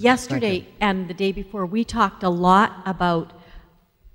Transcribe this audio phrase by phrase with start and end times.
[0.00, 3.32] Yesterday and the day before, we talked a lot about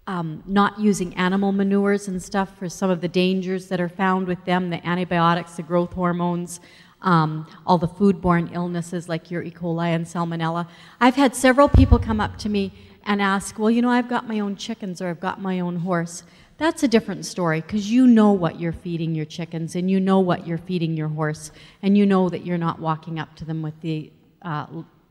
[0.08, 4.28] um, not using animal manures and stuff for some of the dangers that are found
[4.28, 6.60] with them the antibiotics, the growth hormones,
[7.02, 9.52] um, all the foodborne illnesses like your E.
[9.52, 10.68] coli and salmonella.
[11.00, 12.74] I've had several people come up to me
[13.06, 15.78] and ask, Well, you know, I've got my own chickens or I've got my own
[15.78, 16.24] horse.
[16.58, 20.20] That's a different story because you know what you're feeding your chickens and you know
[20.20, 23.62] what you're feeding your horse, and you know that you're not walking up to them
[23.62, 24.12] with the
[24.44, 24.68] uh,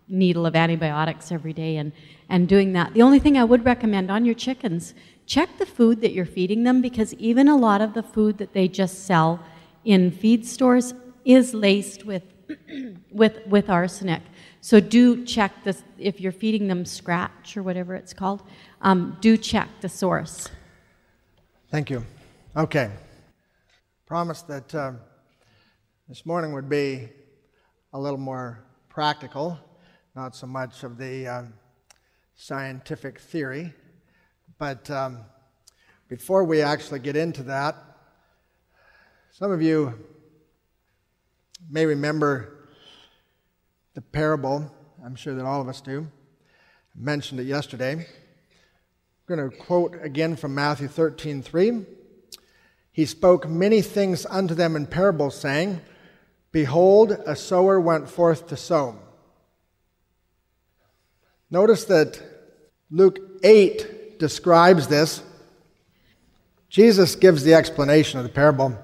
[0.09, 1.93] needle of antibiotics every day and,
[2.29, 2.95] and doing that.
[2.95, 4.95] The only thing I would recommend on your chickens,
[5.27, 8.53] check the food that you're feeding them because even a lot of the food that
[8.53, 9.41] they just sell
[9.85, 12.25] in feed stores is laced with,
[13.11, 14.23] with, with arsenic.
[14.61, 18.43] So do check this if you're feeding them scratch or whatever it's called.
[18.81, 20.49] Um, do check the source.
[21.71, 22.05] Thank you.
[22.57, 22.91] Okay.
[24.07, 24.93] Promised that uh,
[26.09, 27.09] this morning would be
[27.93, 29.59] a little more practical
[30.15, 31.55] not so much of the um,
[32.35, 33.73] scientific theory.
[34.59, 35.21] But um,
[36.09, 37.75] before we actually get into that,
[39.31, 39.99] some of you
[41.71, 42.69] may remember
[43.95, 44.71] the parable.
[45.03, 46.07] I'm sure that all of us do.
[46.95, 47.93] I mentioned it yesterday.
[47.93, 48.05] I'm
[49.37, 51.87] going to quote again from Matthew 13 3.
[52.91, 55.81] He spoke many things unto them in parables, saying,
[56.51, 58.99] Behold, a sower went forth to sow.
[61.53, 62.19] Notice that
[62.91, 65.23] Luke 8 describes this.
[66.71, 68.75] Jesus gives the explanation of the parable,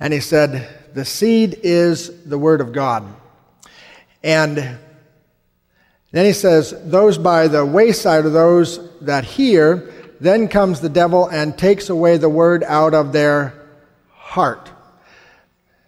[0.00, 3.04] and he said, The seed is the word of God.
[4.20, 4.56] And
[6.10, 11.28] then he says, Those by the wayside are those that hear, then comes the devil
[11.28, 13.54] and takes away the word out of their
[14.10, 14.72] heart,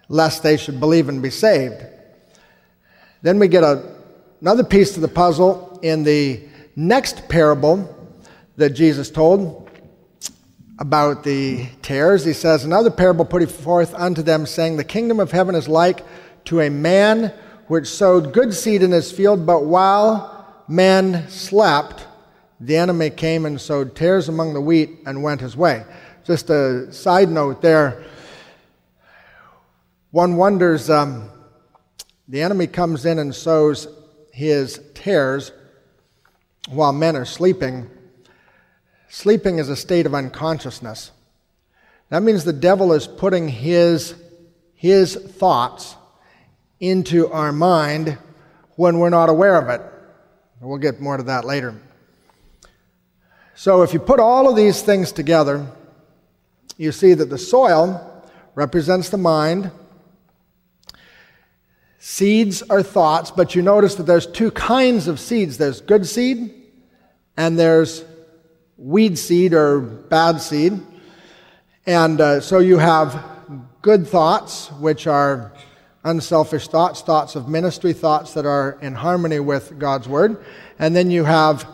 [0.08, 1.84] lest they should believe and be saved.
[3.22, 3.93] Then we get a,
[4.44, 6.38] another piece to the puzzle in the
[6.76, 8.12] next parable
[8.58, 9.70] that Jesus told
[10.78, 12.26] about the tares.
[12.26, 15.66] He says, Another parable put he forth unto them, saying, The kingdom of heaven is
[15.66, 16.04] like
[16.44, 17.32] to a man
[17.68, 22.06] which sowed good seed in his field, but while men slept,
[22.60, 25.86] the enemy came and sowed tares among the wheat and went his way.
[26.22, 28.04] Just a side note there.
[30.10, 31.30] One wonders, um,
[32.28, 33.88] the enemy comes in and sows
[34.34, 35.52] his tares
[36.68, 37.88] while men are sleeping,
[39.08, 41.12] sleeping is a state of unconsciousness.
[42.08, 44.16] That means the devil is putting his,
[44.74, 45.94] his thoughts
[46.80, 48.18] into our mind
[48.74, 49.80] when we're not aware of it.
[50.60, 51.80] We'll get more to that later.
[53.54, 55.64] So, if you put all of these things together,
[56.76, 58.24] you see that the soil
[58.56, 59.70] represents the mind.
[62.06, 66.52] Seeds are thoughts, but you notice that there's two kinds of seeds there's good seed
[67.38, 68.04] and there's
[68.76, 70.82] weed seed or bad seed.
[71.86, 73.24] And uh, so you have
[73.80, 75.54] good thoughts, which are
[76.04, 80.44] unselfish thoughts, thoughts of ministry, thoughts that are in harmony with God's word.
[80.78, 81.66] And then you have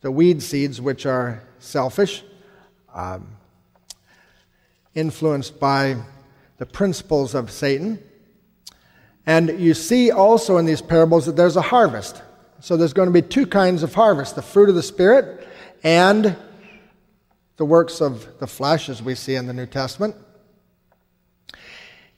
[0.00, 2.24] the weed seeds, which are selfish,
[2.94, 3.28] um,
[4.94, 5.96] influenced by
[6.56, 8.02] the principles of Satan.
[9.26, 12.22] And you see also in these parables that there's a harvest.
[12.60, 15.46] So there's going to be two kinds of harvest the fruit of the Spirit
[15.82, 16.36] and
[17.56, 20.16] the works of the flesh, as we see in the New Testament.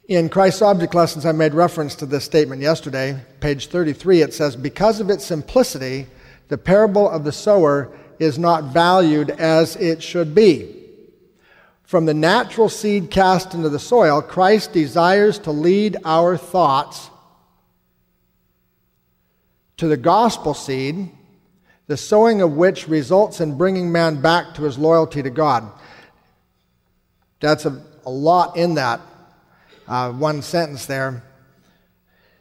[0.06, 3.18] In Christ's Object Lessons, I made reference to this statement yesterday.
[3.40, 6.06] Page 33, it says, Because of its simplicity,
[6.48, 10.83] the parable of the sower is not valued as it should be.
[11.84, 17.10] From the natural seed cast into the soil, Christ desires to lead our thoughts
[19.76, 21.10] to the gospel seed,
[21.86, 25.70] the sowing of which results in bringing man back to his loyalty to God.
[27.40, 29.02] That's a, a lot in that
[29.86, 31.22] uh, one sentence there.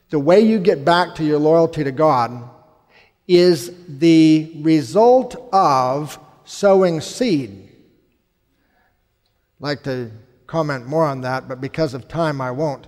[0.09, 2.49] The way you get back to your loyalty to God
[3.27, 7.71] is the result of sowing seed.
[9.63, 10.11] Like to
[10.45, 12.85] comment more on that, but because of time, I won't.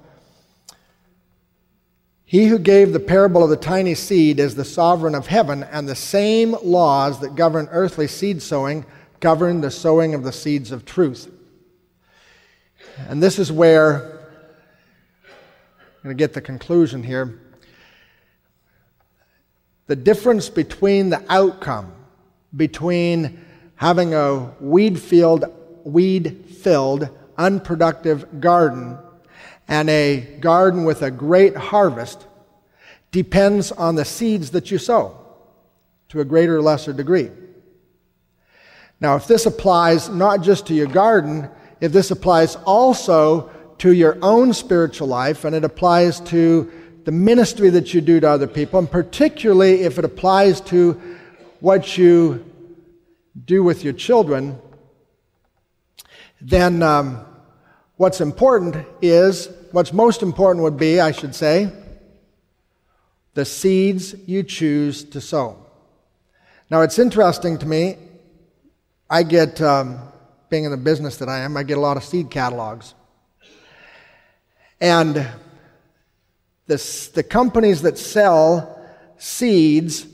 [2.26, 5.88] He who gave the parable of the tiny seed is the sovereign of heaven, and
[5.88, 8.86] the same laws that govern earthly seed sowing
[9.22, 11.32] govern the sowing of the seeds of truth.
[13.08, 14.28] And this is where
[15.24, 17.40] I'm going to get the conclusion here.
[19.88, 21.94] The difference between the outcome
[22.54, 23.46] between
[23.76, 25.46] having a weed field,
[25.86, 28.98] weed filled, unproductive garden
[29.68, 32.28] and a garden with a great harvest
[33.12, 35.18] depends on the seeds that you sow
[36.10, 37.32] to a greater or lesser degree.
[39.00, 41.50] Now, if this applies not just to your garden,
[41.82, 43.50] if this applies also
[43.80, 46.72] to your own spiritual life and it applies to
[47.04, 51.00] the ministry that you do to other people, and particularly if it applies to
[51.60, 52.46] what you
[53.46, 54.60] do with your children,
[56.42, 57.26] then um,
[57.98, 61.72] what's important is, what's most important would be, I should say,
[63.34, 65.58] the seeds you choose to sow.
[66.70, 67.98] Now, it's interesting to me,
[69.10, 70.00] I get, um,
[70.50, 72.94] being in the business that I am, I get a lot of seed catalogs.
[74.82, 75.28] And
[76.68, 78.80] the, the companies that sell
[79.18, 80.08] seeds,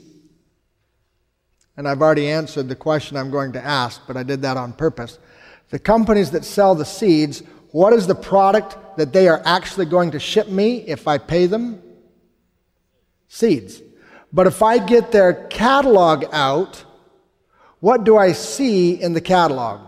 [1.76, 4.72] and I've already answered the question I'm going to ask, but I did that on
[4.72, 5.18] purpose.
[5.72, 10.10] The companies that sell the seeds, what is the product that they are actually going
[10.10, 11.82] to ship me if I pay them?
[13.28, 13.80] Seeds.
[14.30, 16.84] But if I get their catalog out,
[17.80, 19.80] what do I see in the catalog?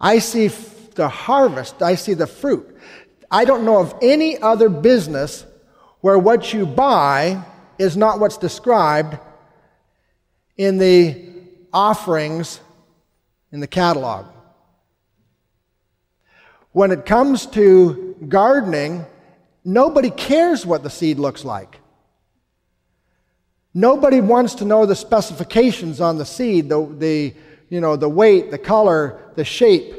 [0.00, 0.46] I see
[0.94, 2.78] the harvest, I see the fruit.
[3.32, 5.44] I don't know of any other business
[6.02, 7.42] where what you buy
[7.78, 9.18] is not what's described
[10.56, 11.26] in the
[11.72, 12.60] offerings
[13.52, 14.26] in the catalog.
[16.72, 19.06] When it comes to gardening,
[19.64, 21.80] nobody cares what the seed looks like.
[23.74, 27.34] Nobody wants to know the specifications on the seed, the, the,
[27.68, 29.94] you know, the weight, the color, the shape.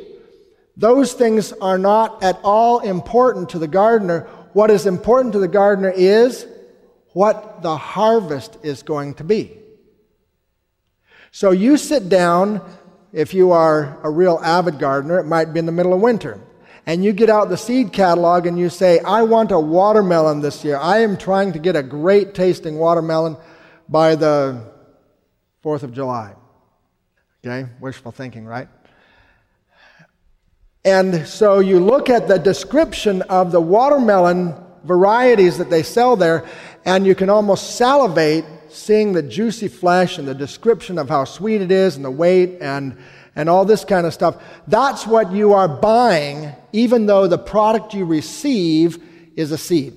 [0.76, 4.22] Those things are not at all important to the gardener.
[4.54, 6.48] What is important to the gardener is
[7.14, 9.58] what the harvest is going to be.
[11.32, 12.62] So you sit down,
[13.12, 16.40] if you are a real avid gardener, it might be in the middle of winter,
[16.86, 20.64] and you get out the seed catalog and you say, I want a watermelon this
[20.64, 20.78] year.
[20.78, 23.38] I am trying to get a great tasting watermelon
[23.88, 24.64] by the
[25.64, 26.34] 4th of July.
[27.46, 28.68] Okay, wishful thinking, right?
[30.86, 36.48] And so you look at the description of the watermelon varieties that they sell there,
[36.86, 41.62] and you can almost salivate seeing the juicy flesh and the description of how sweet
[41.62, 42.98] it is and the weight and,
[43.36, 44.42] and all this kind of stuff.
[44.68, 49.04] That's what you are buying, even though the product you receive
[49.36, 49.94] is a seed.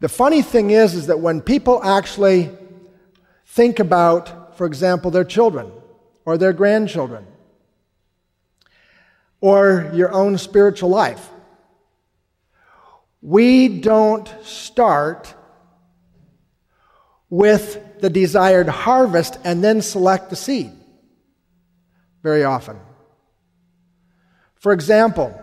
[0.00, 2.50] The funny thing is, is that when people actually
[3.46, 5.70] think about, for example, their children
[6.24, 7.26] or their grandchildren,
[9.44, 11.28] or your own spiritual life.
[13.20, 15.33] We don't start
[17.34, 20.70] with the desired harvest and then select the seed
[22.22, 22.78] very often.
[24.54, 25.34] For example,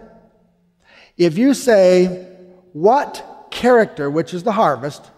[1.17, 2.27] if you say,
[2.71, 5.11] What character, which is the harvest,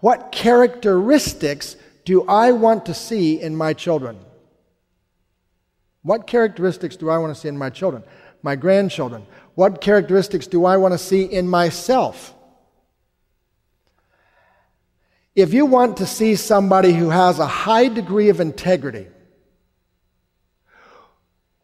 [0.00, 4.18] what characteristics do I want to see in my children?
[6.02, 8.04] What characteristics do I want to see in my children,
[8.42, 9.26] my grandchildren?
[9.54, 12.33] What characteristics do I want to see in myself?
[15.34, 19.08] If you want to see somebody who has a high degree of integrity,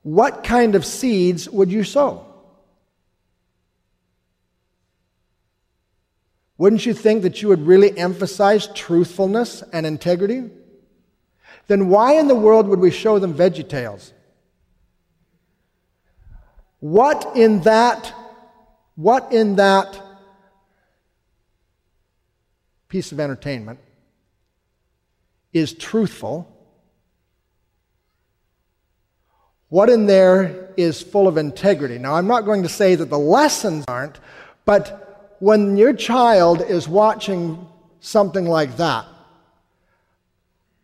[0.03, 2.27] what kind of seeds would you sow?
[6.59, 10.51] Wouldn't you think that you would really emphasize truthfulness and integrity?
[11.69, 14.13] Then why in the world would we show them VeggieTales?
[16.81, 18.13] What in that,
[18.97, 19.99] what in that
[22.91, 23.79] piece of entertainment
[25.55, 26.47] is truthful?
[29.71, 31.97] What in there is full of integrity?
[31.97, 34.19] Now, I'm not going to say that the lessons aren't,
[34.65, 37.67] but when your child is watching
[38.01, 39.07] something like that,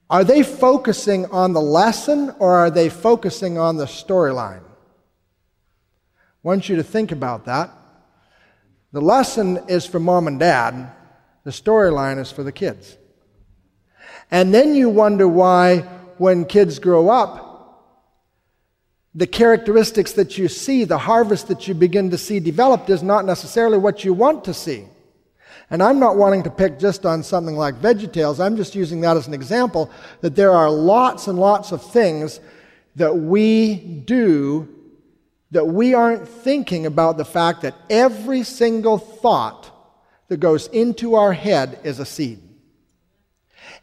[0.09, 4.63] are they focusing on the lesson or are they focusing on the storyline?
[4.63, 7.73] I want you to think about that.
[8.93, 10.93] The lesson is for mom and dad,
[11.47, 12.99] the storyline is for the kids.
[14.33, 15.79] And then you wonder why,
[16.19, 18.03] when kids grow up,
[19.15, 23.25] the characteristics that you see, the harvest that you begin to see developed, is not
[23.25, 24.87] necessarily what you want to see.
[25.71, 28.45] And I'm not wanting to pick just on something like VeggieTales.
[28.45, 29.89] I'm just using that as an example
[30.23, 32.41] that there are lots and lots of things
[32.97, 34.69] that we do
[35.53, 39.71] that we aren't thinking about the fact that every single thought
[40.29, 42.41] that goes into our head is a seed.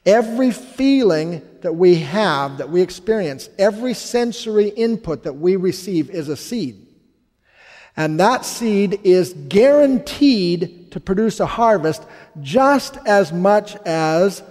[0.06, 6.30] Every feeling that we have, that we experience, every sensory input that we receive is
[6.30, 6.88] a seed.
[7.96, 12.04] And that seed is guaranteed to produce a harvest
[12.42, 14.44] just as much as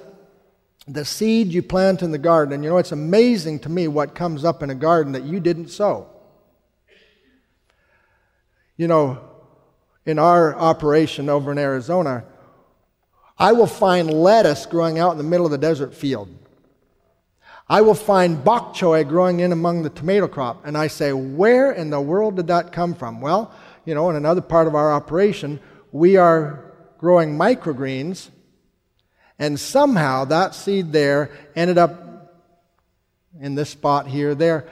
[0.87, 2.55] the seed you plant in the garden.
[2.55, 5.41] And you know, it's amazing to me what comes up in a garden that you
[5.41, 6.09] didn't sow.
[8.77, 9.32] You know,
[10.05, 12.25] in our operation over in Arizona,
[13.39, 16.29] I will find lettuce growing out in the middle of the desert field.
[17.69, 20.67] I will find bok choy growing in among the tomato crop.
[20.67, 23.21] And I say, where in the world did that come from?
[23.21, 23.55] Well,
[23.85, 28.29] you know, in another part of our operation, we are growing microgreens
[29.39, 32.41] and somehow that seed there ended up
[33.41, 34.69] in this spot here, there.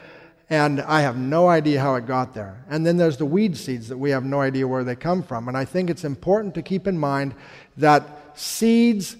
[0.50, 2.64] And I have no idea how it got there.
[2.68, 5.46] And then there's the weed seeds that we have no idea where they come from.
[5.46, 7.34] And I think it's important to keep in mind
[7.76, 8.02] that
[8.34, 9.16] seeds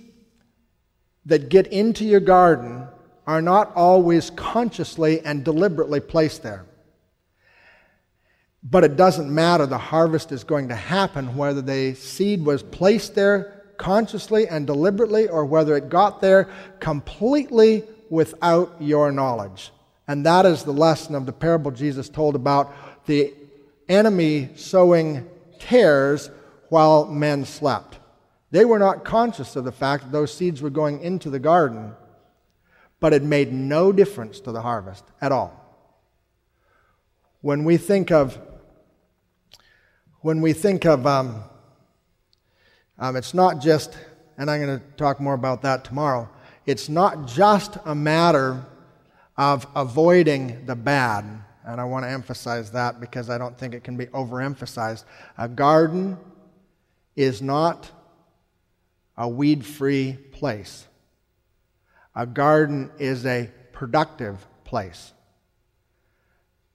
[1.27, 2.89] that get into your garden
[3.29, 6.67] are not always consciously and deliberately placed there.
[8.65, 9.67] But it doesn't matter.
[9.67, 15.29] The harvest is going to happen whether the seed was placed there consciously and deliberately,
[15.29, 16.49] or whether it got there
[16.81, 19.71] completely without your knowledge.
[20.11, 22.75] And that is the lesson of the parable Jesus told about
[23.07, 23.33] the
[23.88, 25.25] enemy sowing
[25.61, 26.33] tares
[26.69, 28.00] while men slept.
[28.50, 31.95] They were not conscious of the fact that those seeds were going into the garden,
[32.99, 35.52] but it made no difference to the harvest at all.
[37.40, 38.37] When we think of
[40.23, 41.45] when we think of um,
[42.99, 43.97] um, it's not just,
[44.37, 46.29] and I'm going to talk more about that tomorrow,
[46.67, 48.67] it's not just a matter
[49.41, 51.25] of avoiding the bad.
[51.65, 55.05] And I want to emphasize that because I don't think it can be overemphasized.
[55.39, 56.19] A garden
[57.17, 57.91] is not
[59.17, 60.87] a weed free place,
[62.15, 65.13] a garden is a productive place.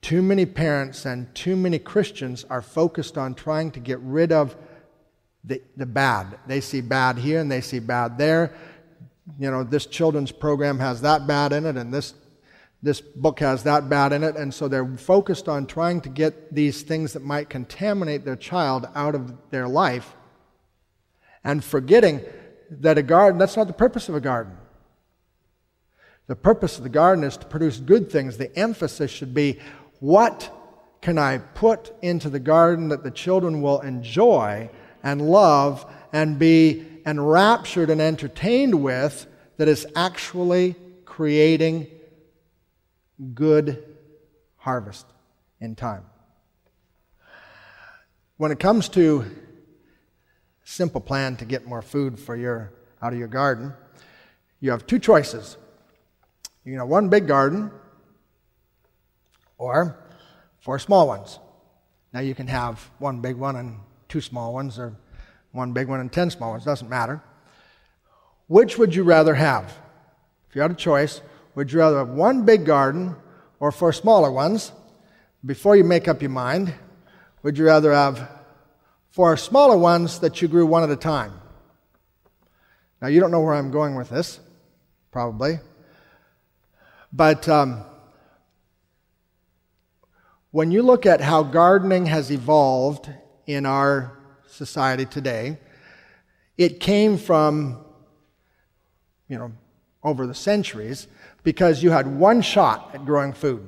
[0.01, 4.55] Too many parents and too many Christians are focused on trying to get rid of
[5.43, 6.39] the, the bad.
[6.47, 8.55] They see bad here and they see bad there.
[9.39, 12.15] You know, this children's program has that bad in it, and this,
[12.83, 14.35] this book has that bad in it.
[14.35, 18.87] And so they're focused on trying to get these things that might contaminate their child
[18.95, 20.15] out of their life
[21.43, 22.21] and forgetting
[22.69, 24.57] that a garden, that's not the purpose of a garden.
[26.27, 28.37] The purpose of the garden is to produce good things.
[28.37, 29.59] The emphasis should be
[29.99, 30.51] what
[31.01, 34.71] can I put into the garden that the children will enjoy
[35.03, 39.27] and love and be enraptured and entertained with
[39.57, 41.87] that is actually creating
[43.33, 43.83] good
[44.57, 45.05] harvest
[45.59, 46.03] in time.
[48.37, 49.25] When it comes to
[50.63, 53.73] simple plan to get more food for your out of your garden,
[54.59, 55.57] you have two choices.
[56.63, 57.71] You can have one big garden
[59.57, 59.97] or
[60.59, 61.39] four small ones.
[62.11, 63.79] Now you can have one big one and
[64.09, 64.95] two small ones or
[65.51, 67.21] one big one and 10 small ones, doesn't matter.
[68.47, 69.77] Which would you rather have?
[70.49, 71.21] If you had a choice,
[71.55, 73.15] would you rather have one big garden
[73.59, 74.71] or four smaller ones?
[75.45, 76.73] Before you make up your mind,
[77.43, 78.29] would you rather have
[79.09, 81.33] four smaller ones that you grew one at a time?
[83.01, 84.39] Now, you don't know where I'm going with this,
[85.11, 85.59] probably.
[87.13, 87.83] But um,
[90.51, 93.09] when you look at how gardening has evolved
[93.47, 94.15] in our
[94.55, 95.57] society today.
[96.57, 97.83] It came from,
[99.27, 99.51] you know,
[100.03, 101.07] over the centuries
[101.45, 103.65] because you had one shot at growing food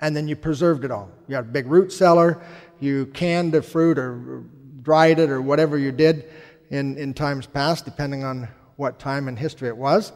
[0.00, 1.10] and then you preserved it all.
[1.26, 2.40] You had a big root cellar,
[2.80, 4.44] you canned the fruit or
[4.82, 6.30] dried it or whatever you did
[6.70, 10.12] in, in times past, depending on what time in history it was.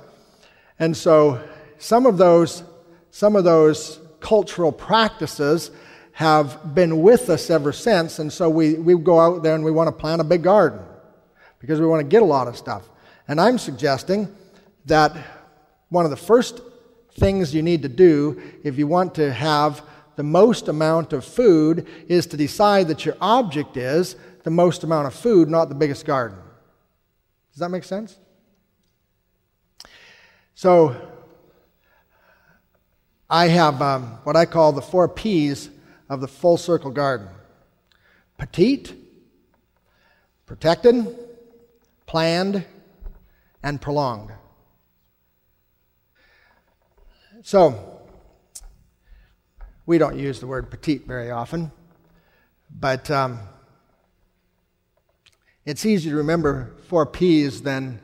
[0.78, 1.42] And so
[1.78, 2.62] some of those,
[3.10, 5.72] some of those cultural practices
[6.12, 8.20] have been with us ever since.
[8.20, 10.78] And so we, we go out there and we want to plant a big garden
[11.58, 12.88] because we want to get a lot of stuff.
[13.26, 14.32] And I'm suggesting
[14.86, 15.16] that
[15.88, 16.60] one of the first
[17.16, 19.82] things you need to do if you want to have
[20.16, 25.06] the most amount of food is to decide that your object is the most amount
[25.06, 26.38] of food, not the biggest garden.
[27.52, 28.18] Does that make sense?
[30.54, 30.96] So,
[33.28, 35.70] I have um, what I call the four P's
[36.10, 37.28] of the full circle garden
[38.36, 38.94] petite,
[40.44, 41.16] protected,
[42.06, 42.64] planned,
[43.62, 44.32] and prolonged.
[47.44, 48.00] So,
[49.84, 51.72] we don't use the word petite very often,
[52.70, 53.40] but um,
[55.66, 58.00] it's easy to remember four P's than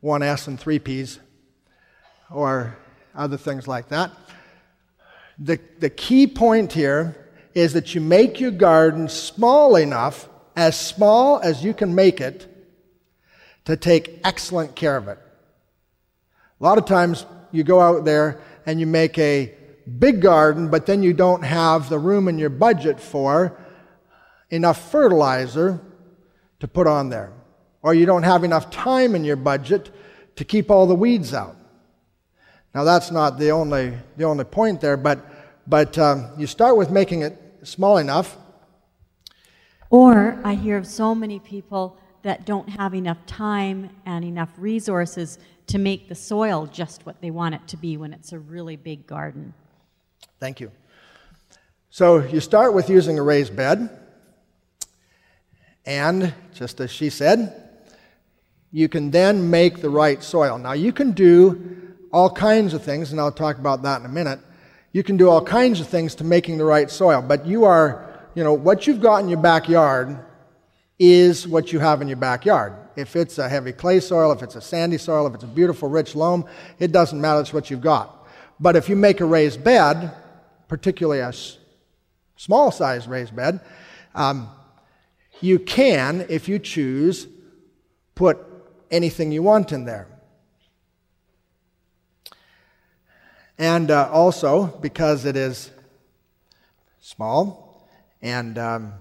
[0.00, 1.20] one S and three P's,
[2.30, 2.76] or
[3.14, 4.10] other things like that.
[5.38, 7.16] The, the key point here
[7.54, 12.46] is that you make your garden small enough, as small as you can make it,
[13.64, 15.18] to take excellent care of it.
[16.60, 19.54] A lot of times you go out there and you make a
[19.98, 23.58] big garden, but then you don't have the room in your budget for
[24.50, 25.80] enough fertilizer
[26.60, 27.32] to put on there.
[27.82, 29.90] Or you don't have enough time in your budget
[30.36, 31.56] to keep all the weeds out.
[32.74, 35.26] Now, that's not the only, the only point there, but,
[35.66, 38.38] but um, you start with making it small enough.
[39.90, 45.38] Or I hear of so many people that don't have enough time and enough resources
[45.68, 48.76] to make the soil just what they want it to be when it's a really
[48.76, 49.54] big garden.
[50.38, 50.70] Thank you.
[51.90, 53.90] So you start with using a raised bed,
[55.84, 57.70] and just as she said,
[58.70, 60.56] you can then make the right soil.
[60.58, 64.08] Now, you can do all kinds of things, and I'll talk about that in a
[64.08, 64.40] minute.
[64.92, 68.28] You can do all kinds of things to making the right soil, but you are,
[68.34, 70.18] you know, what you've got in your backyard
[70.98, 72.74] is what you have in your backyard.
[72.96, 75.88] If it's a heavy clay soil, if it's a sandy soil, if it's a beautiful
[75.88, 76.44] rich loam,
[76.78, 78.26] it doesn't matter, it's what you've got.
[78.60, 80.12] But if you make a raised bed,
[80.68, 81.32] particularly a
[82.36, 83.60] small size raised bed,
[84.14, 84.48] um,
[85.40, 87.26] you can, if you choose,
[88.14, 88.38] put
[88.90, 90.06] anything you want in there.
[93.58, 95.70] And uh, also, because it is
[97.00, 97.88] small
[98.20, 98.92] and, um,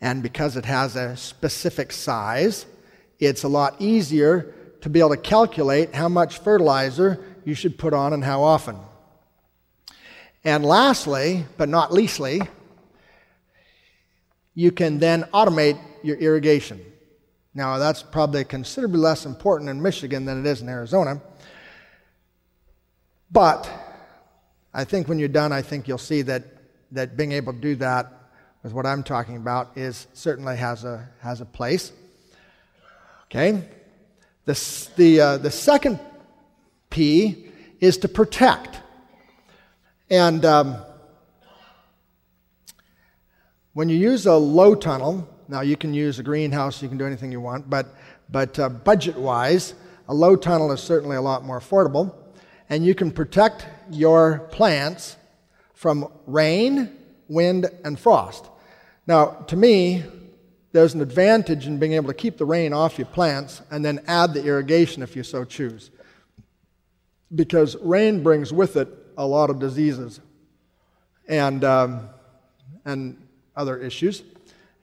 [0.00, 2.66] and because it has a specific size,
[3.18, 7.92] it's a lot easier to be able to calculate how much fertilizer you should put
[7.92, 8.78] on and how often.
[10.42, 12.40] And lastly, but not leastly,
[14.54, 16.80] you can then automate your irrigation.
[17.54, 21.20] Now, that's probably considerably less important in Michigan than it is in Arizona.
[23.30, 23.68] But
[24.72, 26.44] I think when you're done, I think you'll see that,
[26.92, 28.19] that being able to do that
[28.62, 31.92] with what I'm talking about is certainly has a, has a place.
[33.26, 33.62] Okay?
[34.44, 36.00] The, the, uh, the second
[36.90, 37.46] P
[37.80, 38.80] is to protect.
[40.10, 40.76] And um,
[43.72, 47.06] when you use a low tunnel, now you can use a greenhouse, you can do
[47.06, 47.94] anything you want, but,
[48.28, 49.74] but uh, budget wise,
[50.08, 52.14] a low tunnel is certainly a lot more affordable.
[52.68, 55.16] And you can protect your plants
[55.74, 56.96] from rain,
[57.28, 58.49] wind, and frost.
[59.10, 60.04] Now, to me,
[60.70, 63.98] there's an advantage in being able to keep the rain off your plants and then
[64.06, 65.90] add the irrigation if you so choose.
[67.34, 70.20] Because rain brings with it a lot of diseases
[71.28, 72.08] and, um,
[72.84, 73.20] and
[73.56, 74.22] other issues.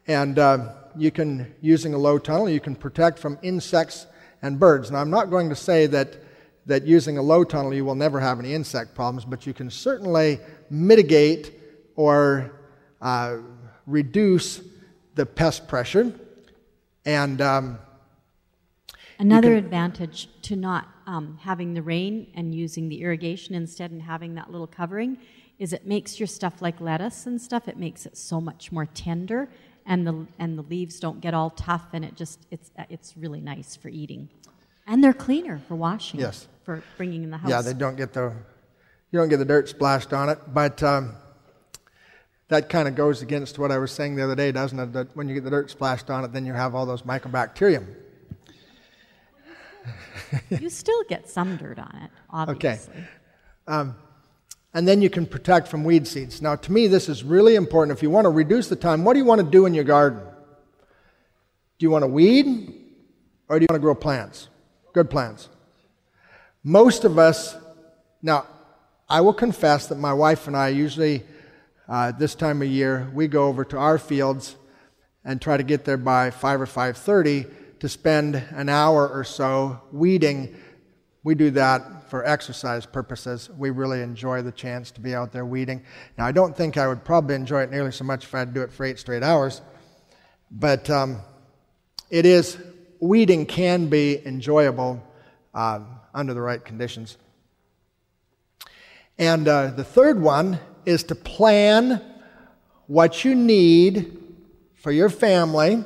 [0.07, 4.07] And uh, you can, using a low tunnel, you can protect from insects
[4.41, 4.91] and birds.
[4.91, 6.17] Now, I'm not going to say that,
[6.65, 9.69] that using a low tunnel you will never have any insect problems, but you can
[9.69, 11.53] certainly mitigate
[11.95, 12.51] or
[12.99, 13.37] uh,
[13.87, 14.61] reduce
[15.15, 16.13] the pest pressure.
[17.05, 17.79] And um,
[19.17, 24.01] another can, advantage to not um, having the rain and using the irrigation instead and
[24.03, 25.17] having that little covering
[25.57, 27.67] is it makes your stuff like lettuce and stuff.
[27.67, 29.49] It makes it so much more tender
[29.87, 33.41] and the and the leaves don't get all tough and it just it's it's really
[33.41, 34.29] nice for eating.
[34.85, 36.47] And they're cleaner for washing yes.
[36.63, 37.49] for bringing in the house.
[37.49, 38.33] yeah they don't get the
[39.11, 41.15] you don't get the dirt splashed on it but um,
[42.49, 44.93] that kind of goes against what I was saying the other day, doesn't it?
[44.93, 47.85] That when you get the dirt splashed on it, then you have all those mycobacterium.
[50.49, 52.93] you still get some dirt on it, obviously.
[52.93, 53.07] Okay.
[53.67, 53.95] Um,
[54.73, 56.41] and then you can protect from weed seeds.
[56.41, 57.97] Now, to me, this is really important.
[57.97, 59.83] If you want to reduce the time, what do you want to do in your
[59.83, 60.19] garden?
[60.19, 62.73] Do you want to weed
[63.49, 64.49] or do you want to grow plants?
[64.93, 65.49] Good plants.
[66.63, 67.55] Most of us,
[68.21, 68.45] now,
[69.09, 71.23] I will confess that my wife and I usually
[71.89, 74.55] uh, this time of year, we go over to our fields
[75.23, 79.81] and try to get there by 5 or 5.30 to spend an hour or so
[79.91, 80.55] weeding.
[81.23, 83.49] We do that for exercise purposes.
[83.49, 85.83] We really enjoy the chance to be out there weeding.
[86.17, 88.49] Now, I don't think I would probably enjoy it nearly so much if I had
[88.49, 89.61] to do it for eight straight hours,
[90.51, 91.21] but um,
[92.09, 92.57] it is,
[92.99, 95.01] weeding can be enjoyable
[95.53, 95.81] uh,
[96.13, 97.17] under the right conditions.
[99.17, 102.01] And uh, the third one is to plan
[102.87, 104.17] what you need
[104.75, 105.83] for your family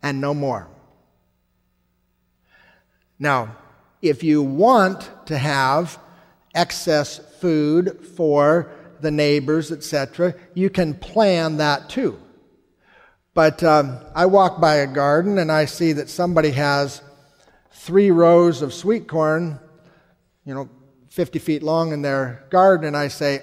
[0.00, 0.68] and no more.
[3.18, 3.56] Now,
[4.00, 5.98] if you want to have
[6.54, 12.16] excess food for the neighbors, etc., you can plan that too.
[13.34, 17.02] But um, I walk by a garden and I see that somebody has
[17.72, 19.58] three rows of sweet corn,
[20.44, 20.68] you know,
[21.08, 23.42] 50 feet long in their garden, and I say,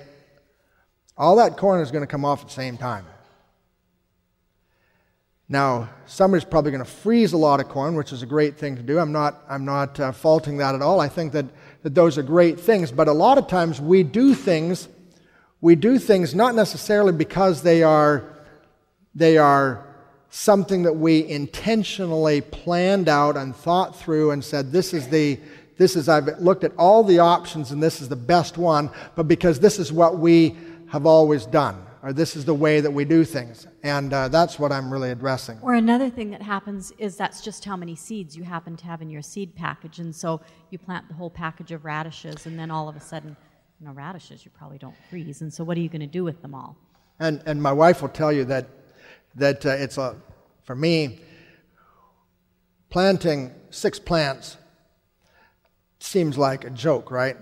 [1.17, 3.05] All that corn is going to come off at the same time.
[5.49, 8.75] Now, summer's probably going to freeze a lot of corn, which is a great thing
[8.75, 8.97] to do.
[8.97, 10.99] I'm not, I'm not uh, faulting that at all.
[10.99, 11.45] I think that,
[11.83, 12.91] that those are great things.
[12.91, 14.87] But a lot of times we do things,
[15.61, 18.33] we do things not necessarily because they are,
[19.13, 19.85] they are
[20.31, 25.39] something that we intentionally planned out and thought through and said, this is the,
[25.77, 29.27] this is, I've looked at all the options and this is the best one, but
[29.27, 30.55] because this is what we
[30.93, 33.65] have always done or this is the way that we do things.
[33.81, 35.57] And uh, that's what I'm really addressing.
[35.61, 39.01] Or another thing that happens is that's just how many seeds you happen to have
[39.01, 39.99] in your seed package.
[39.99, 43.37] And so you plant the whole package of radishes, and then all of a sudden,
[43.79, 45.41] you know, radishes you probably don't freeze.
[45.41, 46.75] And so what are you going to do with them all?
[47.21, 48.67] And, and my wife will tell you that,
[49.35, 50.17] that uh, it's a,
[50.63, 51.19] for me,
[52.89, 54.57] planting six plants
[55.99, 57.37] seems like a joke, right?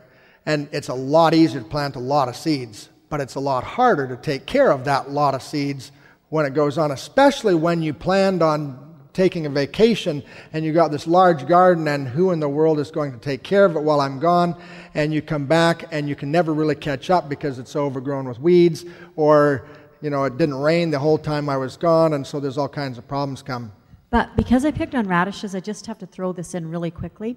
[0.46, 3.64] And it's a lot easier to plant a lot of seeds but it's a lot
[3.66, 5.92] harder to take care of that lot of seeds
[6.30, 10.92] when it goes on, especially when you planned on taking a vacation and you got
[10.92, 13.82] this large garden and who in the world is going to take care of it
[13.82, 14.56] while I'm gone
[14.94, 18.40] and you come back and you can never really catch up because it's overgrown with
[18.40, 18.86] weeds
[19.18, 19.68] or
[20.02, 22.70] you know it didn't rain the whole time I was gone and so there's all
[22.70, 23.74] kinds of problems come.
[24.10, 27.36] But because I picked on radishes, I just have to throw this in really quickly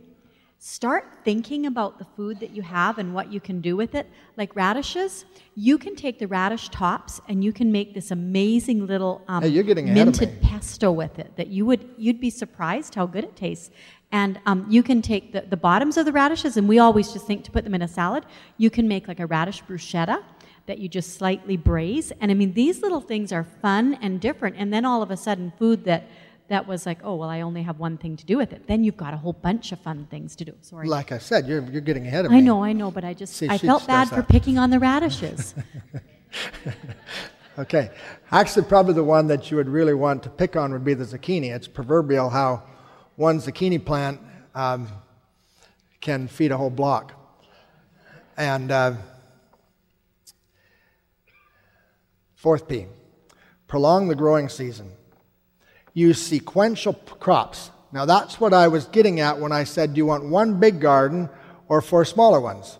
[0.58, 4.08] start thinking about the food that you have and what you can do with it.
[4.36, 9.22] Like radishes, you can take the radish tops and you can make this amazing little
[9.28, 9.48] um, hey,
[9.94, 13.70] minted pesto with it that you would you'd be surprised how good it tastes.
[14.12, 17.26] And um, you can take the, the bottoms of the radishes, and we always just
[17.26, 18.24] think to put them in a salad.
[18.58, 20.22] You can make like a radish bruschetta
[20.66, 22.12] that you just slightly braise.
[22.20, 24.56] And I mean, these little things are fun and different.
[24.56, 26.08] And then all of a sudden, food that
[26.48, 28.66] that was like, oh, well, I only have one thing to do with it.
[28.66, 30.54] Then you've got a whole bunch of fun things to do.
[30.60, 30.86] Sorry.
[30.86, 32.38] Like I said, you're, you're getting ahead of I me.
[32.38, 34.78] I know, I know, but I just, See, I felt bad for picking on the
[34.78, 35.54] radishes.
[37.58, 37.90] okay.
[38.30, 41.04] Actually, probably the one that you would really want to pick on would be the
[41.04, 41.54] zucchini.
[41.54, 42.62] It's proverbial how
[43.16, 44.20] one zucchini plant
[44.54, 44.88] um,
[46.02, 47.12] can feed a whole block.
[48.36, 48.94] And uh,
[52.34, 52.86] fourth P,
[53.66, 54.90] prolong the growing season
[55.94, 57.70] use sequential crops.
[57.92, 60.80] Now, that's what I was getting at when I said, do you want one big
[60.80, 61.30] garden
[61.68, 62.78] or four smaller ones?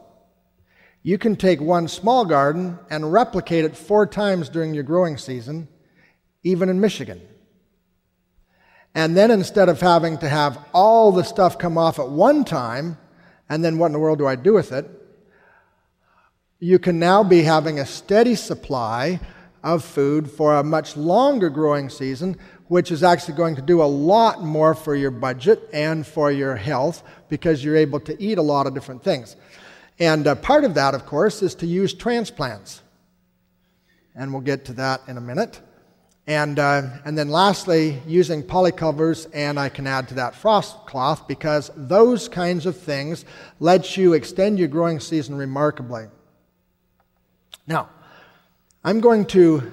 [1.03, 5.68] You can take one small garden and replicate it four times during your growing season,
[6.42, 7.20] even in Michigan.
[8.94, 12.96] And then instead of having to have all the stuff come off at one time,
[13.48, 14.88] and then what in the world do I do with it?
[16.59, 19.20] You can now be having a steady supply
[19.62, 23.85] of food for a much longer growing season which is actually going to do a
[23.85, 28.42] lot more for your budget and for your health because you're able to eat a
[28.42, 29.37] lot of different things.
[29.98, 32.83] And uh, part of that, of course, is to use transplants.
[34.14, 35.61] And we'll get to that in a minute.
[36.27, 41.29] And, uh, and then lastly, using polycovers, and I can add to that frost cloth
[41.29, 43.27] because those kinds of things
[43.61, 46.07] let you extend your growing season remarkably.
[47.66, 47.90] Now,
[48.83, 49.70] I'm going to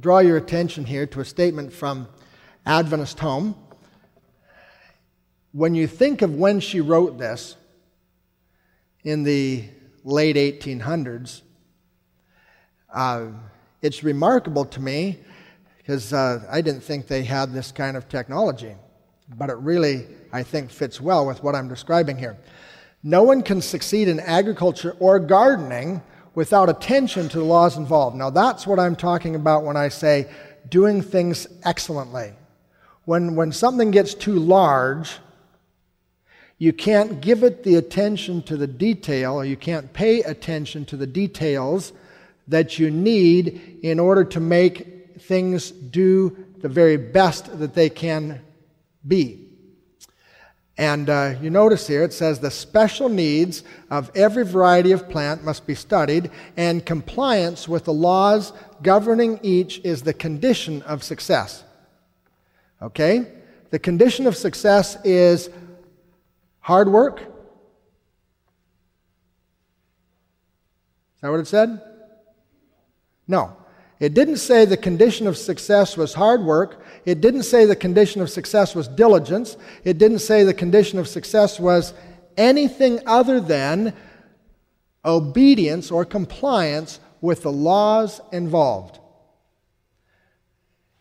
[0.00, 2.08] draw your attention here to a statement from
[2.70, 3.56] Adventist home.
[5.50, 7.56] When you think of when she wrote this
[9.02, 9.64] in the
[10.04, 11.42] late 1800s,
[12.94, 13.26] uh,
[13.82, 15.18] it's remarkable to me
[15.78, 18.76] because uh, I didn't think they had this kind of technology.
[19.36, 22.38] But it really, I think, fits well with what I'm describing here.
[23.02, 26.02] No one can succeed in agriculture or gardening
[26.36, 28.16] without attention to the laws involved.
[28.16, 30.30] Now, that's what I'm talking about when I say
[30.68, 32.34] doing things excellently
[33.04, 35.18] when, when something gets too large,
[36.58, 40.96] you can't give it the attention to the detail, or you can't pay attention to
[40.96, 41.92] the details
[42.48, 48.40] that you need in order to make things do the very best that they can
[49.06, 49.46] be.
[50.76, 55.44] And uh, you notice here it says the special needs of every variety of plant
[55.44, 61.64] must be studied, and compliance with the laws governing each is the condition of success.
[62.82, 63.26] Okay?
[63.70, 65.48] The condition of success is
[66.60, 67.20] hard work.
[67.20, 67.26] Is
[71.22, 71.80] that what it said?
[73.28, 73.56] No.
[74.00, 76.82] It didn't say the condition of success was hard work.
[77.04, 79.58] It didn't say the condition of success was diligence.
[79.84, 81.92] It didn't say the condition of success was
[82.38, 83.92] anything other than
[85.04, 88.99] obedience or compliance with the laws involved.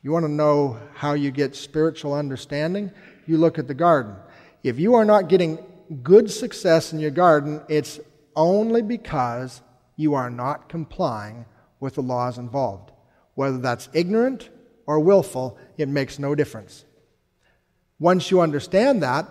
[0.01, 2.91] You want to know how you get spiritual understanding?
[3.27, 4.15] You look at the garden.
[4.63, 5.59] If you are not getting
[6.03, 7.99] good success in your garden, it's
[8.35, 9.61] only because
[9.97, 11.45] you are not complying
[11.79, 12.91] with the laws involved.
[13.35, 14.49] Whether that's ignorant
[14.85, 16.85] or willful, it makes no difference.
[17.99, 19.27] Once you understand that,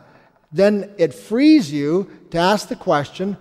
[0.52, 3.36] then it frees you to ask the question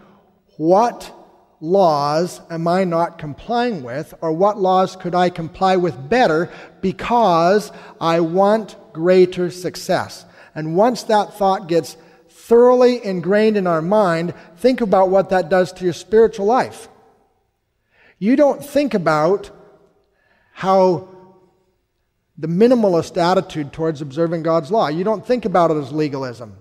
[0.57, 1.13] what
[1.59, 7.71] laws am I not complying with, or what laws could I comply with better because
[7.99, 10.25] I want greater success?
[10.53, 11.97] And once that thought gets
[12.29, 16.87] thoroughly ingrained in our mind, think about what that does to your spiritual life.
[18.19, 19.51] You don't think about
[20.53, 21.09] how
[22.37, 24.87] the minimalist attitude towards observing God's law.
[24.87, 26.55] You don't think about it as legalism.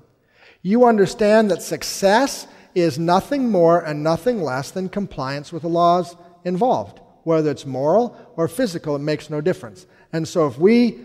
[0.62, 6.14] You understand that success is nothing more and nothing less than compliance with the laws
[6.44, 7.00] involved.
[7.24, 9.86] Whether it's moral or physical, it makes no difference.
[10.12, 11.00] And so if we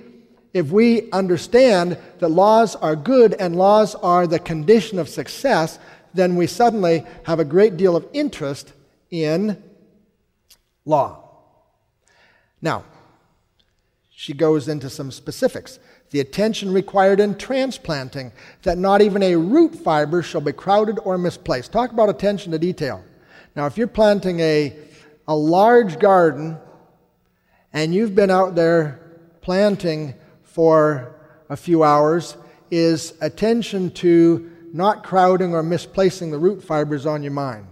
[0.53, 5.79] if we understand that laws are good and laws are the condition of success,
[6.13, 8.73] then we suddenly have a great deal of interest
[9.10, 9.63] in
[10.84, 11.23] law.
[12.62, 12.84] Now,
[14.10, 15.79] she goes into some specifics
[16.12, 18.32] the attention required in transplanting,
[18.63, 21.71] that not even a root fiber shall be crowded or misplaced.
[21.71, 23.04] Talk about attention to detail.
[23.56, 24.76] Now, if you're planting a,
[25.28, 26.58] a large garden
[27.74, 29.00] and you've been out there
[29.41, 31.15] planting for
[31.50, 32.38] a few hours,
[32.69, 37.67] is attention to not crowding or misplacing the root fibers on your mind.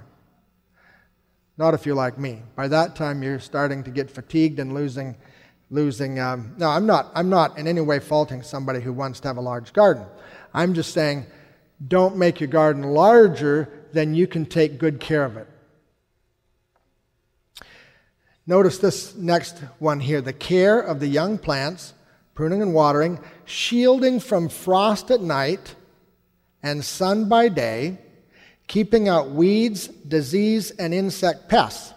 [1.58, 2.41] Not if you're like me.
[2.56, 5.15] By that time, you're starting to get fatigued and losing
[5.69, 6.19] losing.
[6.19, 9.38] Um, no, I'm not, I'm not in any way faulting somebody who wants to have
[9.38, 10.05] a large garden.
[10.53, 11.25] I'm just saying
[11.88, 15.47] don't make your garden larger than you can take good care of it.
[18.45, 21.93] Notice this next one here the care of the young plants,
[22.34, 25.75] pruning and watering, shielding from frost at night
[26.63, 27.99] and sun by day,
[28.67, 31.93] keeping out weeds, disease, and insect pests.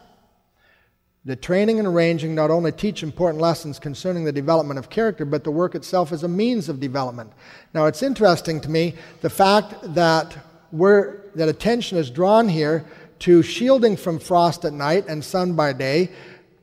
[1.25, 5.45] The training and arranging not only teach important lessons concerning the development of character, but
[5.45, 7.33] the work itself is a means of development.
[7.73, 10.37] Now, it's interesting to me the fact that
[10.73, 12.85] that attention is drawn here
[13.21, 16.11] to shielding from frost at night and sun by day.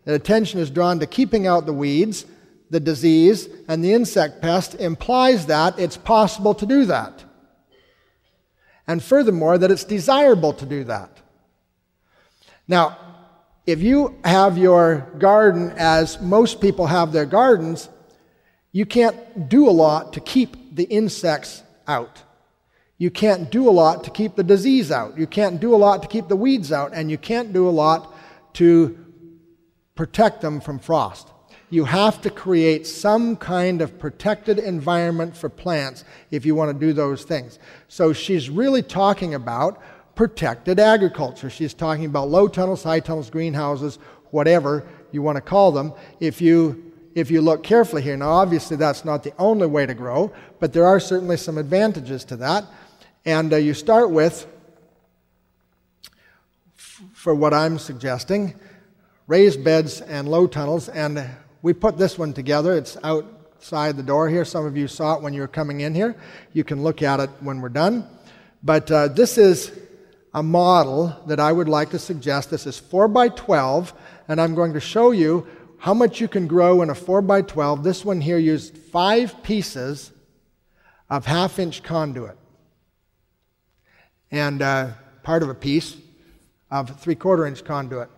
[0.06, 2.26] That attention is drawn to keeping out the weeds,
[2.70, 7.24] the disease, and the insect pest implies that it's possible to do that.
[8.88, 11.18] And furthermore, that it's desirable to do that.
[12.68, 12.98] Now,
[13.72, 17.90] if you have your garden as most people have their gardens,
[18.72, 22.24] you can't do a lot to keep the insects out.
[22.98, 25.18] You can't do a lot to keep the disease out.
[25.18, 26.92] You can't do a lot to keep the weeds out.
[26.94, 28.14] And you can't do a lot
[28.56, 28.98] to
[29.96, 31.30] protect them from frost.
[31.70, 36.86] You have to create some kind of protected environment for plants if you want to
[36.86, 37.60] do those things.
[37.88, 39.82] So she's really talking about
[40.20, 41.50] protected agriculture.
[41.50, 44.00] She's talking about low tunnels, high tunnels, greenhouses,
[44.32, 45.94] whatever you want to call them.
[46.20, 49.94] If you if you look carefully here, now obviously that's not the only way to
[49.94, 52.66] grow, but there are certainly some advantages to that.
[53.24, 54.46] And uh, you start with,
[57.14, 58.56] for what I'm suggesting,
[59.26, 60.90] raised beds and low tunnels.
[60.90, 61.30] And
[61.62, 62.74] we put this one together.
[62.74, 64.44] It's outside the door here.
[64.44, 66.18] Some of you saw it when you were coming in here.
[66.52, 68.06] You can look at it when we're done.
[68.62, 69.79] But uh, this is
[70.34, 72.52] a model that I would like to suggest.
[72.52, 73.94] This is 4 by 12,
[74.28, 75.48] and I'm going to show you
[75.80, 77.84] how much you can grow in a 4 by 12.
[77.84, 80.12] This one here used five pieces
[81.10, 82.38] of half inch conduit
[84.32, 84.90] and uh,
[85.24, 85.98] part of a piece
[86.70, 88.10] of three quarter inch conduit.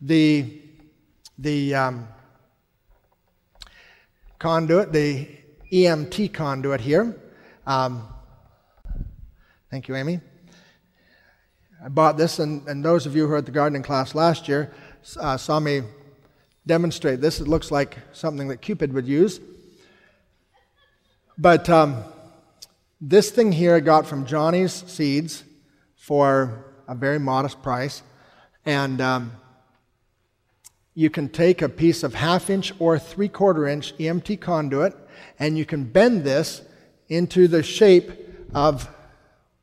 [0.00, 0.60] The,
[1.38, 2.08] the um,
[4.38, 5.28] conduit, the
[5.72, 7.16] EMT conduit here,
[7.66, 8.08] um,
[9.70, 10.20] thank you, Amy.
[11.82, 14.48] I bought this, and, and those of you who were at the gardening class last
[14.48, 14.70] year
[15.18, 15.82] uh, saw me
[16.66, 17.40] demonstrate this.
[17.40, 19.40] It looks like something that Cupid would use.
[21.38, 22.04] But um,
[23.00, 25.44] this thing here I got from Johnny's Seeds
[25.96, 28.02] for a very modest price.
[28.66, 29.32] And um,
[30.94, 34.94] you can take a piece of half inch or three quarter inch EMT conduit
[35.38, 36.60] and you can bend this
[37.08, 38.10] into the shape
[38.54, 38.88] of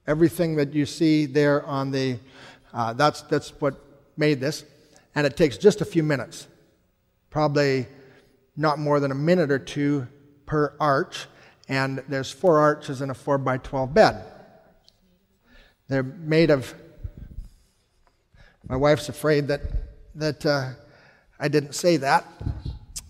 [0.07, 2.17] everything that you see there on the,
[2.73, 3.75] uh, that's, that's what
[4.15, 4.63] made this.
[5.13, 6.47] And it takes just a few minutes,
[7.29, 7.87] probably
[8.55, 10.07] not more than a minute or two
[10.45, 11.27] per arch.
[11.69, 14.23] And there's four arches in a 4 by 12 bed.
[15.89, 16.73] They're made of,
[18.67, 19.61] my wife's afraid that,
[20.15, 20.69] that uh,
[21.39, 22.25] I didn't say that,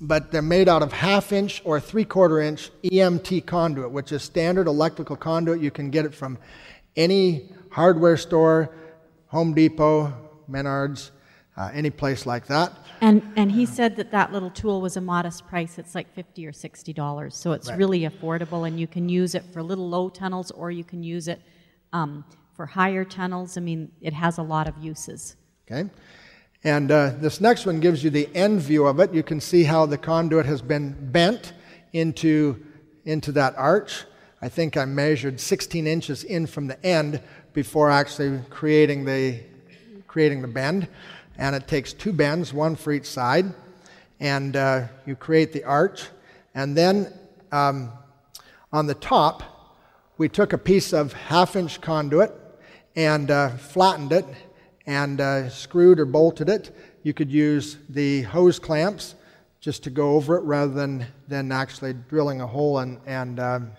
[0.02, 4.24] but they're made out of half inch or three quarter inch EMT conduit, which is
[4.24, 5.60] standard electrical conduit.
[5.62, 6.38] You can get it from
[6.98, 8.76] any hardware store,
[9.28, 10.14] Home Depot,
[10.50, 11.12] Menards,
[11.56, 12.74] uh, any place like that.
[13.02, 15.78] And, and he said that that little tool was a modest price.
[15.78, 17.34] It's like 50 or $60.
[17.34, 17.78] So it's Right.
[17.78, 21.28] really affordable, and you can use it for little low tunnels or you can use
[21.28, 21.42] it
[21.94, 23.58] um, for higher tunnels.
[23.58, 25.36] I mean, it has a lot of uses.
[25.70, 25.90] Okay?
[26.64, 29.14] And uh, this next one gives you the end view of it.
[29.14, 31.54] You can see how the conduit has been bent
[31.94, 32.66] into,
[33.06, 34.06] into that arch.
[34.40, 37.22] I think I measured 16 inches in from the end
[37.54, 39.40] before actually creating the,
[40.06, 40.88] creating the bend.
[41.40, 43.46] And it takes two bends, one for each side.
[44.20, 46.06] And uh, you create the arch.
[46.54, 47.12] And then
[47.52, 47.92] um,
[48.72, 49.42] on the top,
[50.20, 52.32] we took a piece of half inch conduit
[52.96, 54.26] and uh, flattened it
[54.86, 56.76] and uh, screwed or bolted it.
[57.02, 59.16] You could use the hose clamps
[59.62, 63.72] just to go over it rather than, than actually drilling a hole and, and um,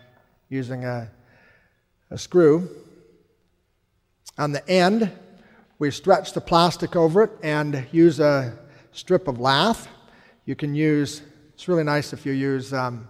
[0.48, 1.10] using a,
[2.10, 2.68] a screw.
[4.38, 5.10] On the end,
[5.78, 8.56] we stretch the plastic over it and use a
[8.92, 9.88] strip of lath.
[10.44, 11.22] You can use,
[11.54, 13.08] it's really nice if you use um,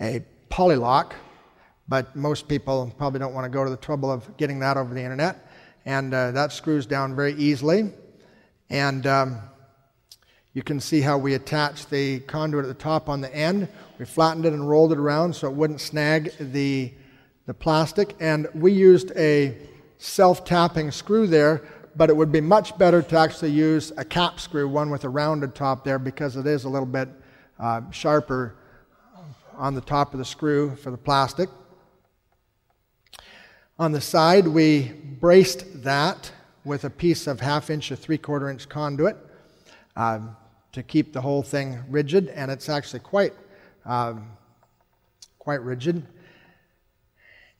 [0.00, 1.12] a polylock,
[1.88, 4.94] but most people probably don't want to go to the trouble of getting that over
[4.94, 5.46] the internet.
[5.84, 7.90] And uh, that screws down very easily.
[8.70, 9.40] And um,
[10.52, 13.68] you can see how we attach the conduit at the top on the end.
[14.00, 16.90] We flattened it and rolled it around so it wouldn't snag the,
[17.44, 18.16] the plastic.
[18.18, 19.58] And we used a
[19.98, 24.40] self tapping screw there, but it would be much better to actually use a cap
[24.40, 27.10] screw, one with a rounded top there, because it is a little bit
[27.58, 28.56] uh, sharper
[29.58, 31.50] on the top of the screw for the plastic.
[33.78, 36.32] On the side, we braced that
[36.64, 39.18] with a piece of half inch or three quarter inch conduit
[39.94, 40.34] um,
[40.72, 43.34] to keep the whole thing rigid, and it's actually quite,
[43.84, 44.30] um,
[45.38, 46.06] quite rigid.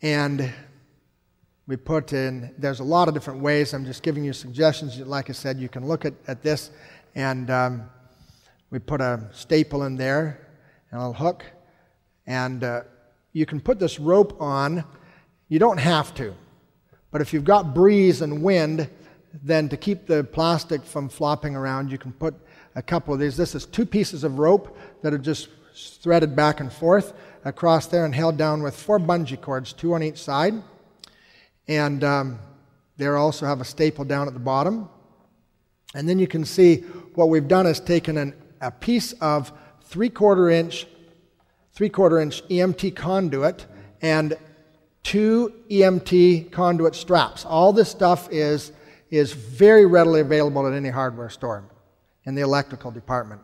[0.03, 0.53] And
[1.67, 3.75] we put in, there's a lot of different ways.
[3.75, 4.99] I'm just giving you suggestions.
[4.99, 6.71] Like I said, you can look at, at this,
[7.15, 7.89] and um,
[8.71, 10.49] we put a staple in there
[10.91, 11.45] and a hook,
[12.27, 12.81] and uh,
[13.33, 14.85] you can put this rope on.
[15.49, 16.35] You don't have to,
[17.11, 18.89] but if you've got breeze and wind,
[19.43, 22.35] then to keep the plastic from flopping around, you can put
[22.75, 23.37] a couple of these.
[23.37, 27.13] This is two pieces of rope that are just threaded back and forth
[27.45, 30.55] across there and held down with four bungee cords, two on each side.
[31.69, 32.39] And um,
[33.01, 34.89] also have a staple down at the bottom.
[35.95, 36.77] And then you can see
[37.15, 39.53] what we've done is taken an, a piece of
[39.83, 40.87] three quarter inch,
[41.73, 43.67] three quarter inch EMT conduit
[44.03, 44.37] and
[45.03, 47.45] two EMT conduit straps.
[47.45, 48.73] All this stuff is,
[49.11, 51.65] is very readily available at any hardware store
[52.25, 53.41] in the electrical department.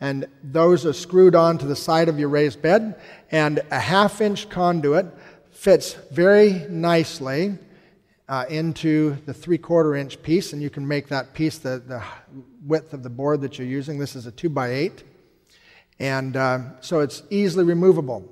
[0.00, 4.48] And those are screwed onto the side of your raised bed, and a half inch
[4.48, 5.06] conduit
[5.50, 7.58] fits very nicely
[8.28, 12.02] uh, into the three quarter inch piece, and you can make that piece the, the
[12.64, 13.98] width of the board that you're using.
[13.98, 15.04] This is a two by eight,
[15.98, 18.28] and uh, so it's easily removable.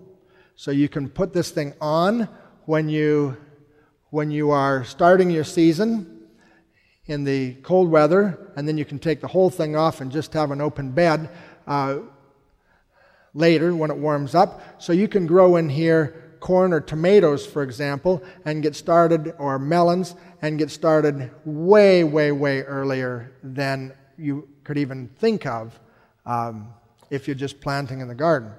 [0.57, 2.29] So you can put this thing on
[2.66, 3.37] when you
[4.11, 6.11] when you are starting your season
[7.07, 10.33] in the cold weather, and then you can take the whole thing off and just
[10.33, 11.29] have an open bed
[11.66, 11.98] uh,
[13.35, 14.83] later when it warms up.
[14.83, 19.59] So you can grow in here corn or tomatoes, for example, and get started, or
[19.59, 25.81] melons, and get started way, way, way earlier than you could even think of
[26.27, 26.68] um,
[27.09, 28.53] if you're just planting in the garden.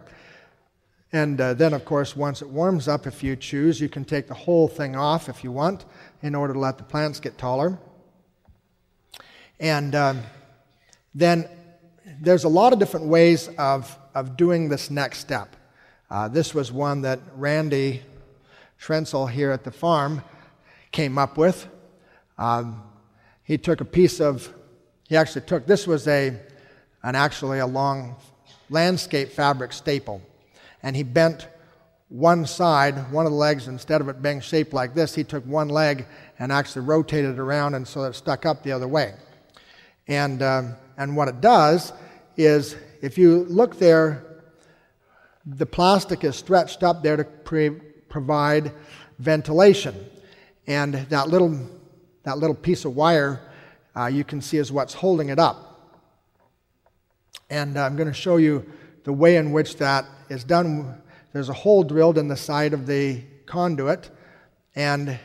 [1.13, 4.27] And uh, then, of course, once it warms up, if you choose, you can take
[4.27, 5.85] the whole thing off if you want
[6.23, 7.77] in order to let the plants get taller.
[9.59, 10.23] And um,
[11.13, 11.47] then
[12.21, 15.55] there's a lot of different ways of, of doing this next step.
[16.09, 18.01] Uh, this was one that Randy
[18.79, 20.23] Schrenzel here at the farm
[20.91, 21.67] came up with.
[22.37, 22.83] Um,
[23.43, 24.53] he took a piece of,
[25.07, 26.39] he actually took, this was a,
[27.03, 28.15] an actually a long
[28.69, 30.21] landscape fabric staple.
[30.83, 31.47] And he bent
[32.09, 35.43] one side, one of the legs, instead of it being shaped like this, he took
[35.45, 36.05] one leg
[36.37, 39.15] and actually rotated it around and so it stuck up the other way.
[40.07, 41.91] And, um, and what it does
[42.37, 44.23] is, if you look there,
[45.45, 47.69] the plastic is stretched up there to pre-
[48.09, 48.71] provide
[49.19, 49.93] ventilation.
[50.67, 51.59] And that little,
[52.23, 53.41] that little piece of wire
[53.95, 56.01] uh, you can see is what's holding it up.
[57.49, 58.65] And I'm going to show you
[59.03, 61.01] the way in which that is done.
[61.31, 64.09] There's a hole drilled in the side of the conduit,
[64.75, 65.17] and in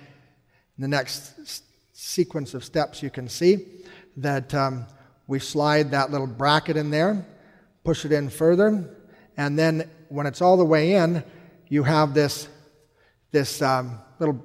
[0.78, 1.62] the next s-
[1.94, 3.66] sequence of steps, you can see
[4.18, 4.86] that um,
[5.30, 7.24] we slide that little bracket in there,
[7.84, 8.84] push it in further,
[9.36, 11.22] and then when it's all the way in,
[11.68, 12.48] you have this,
[13.30, 14.44] this um, little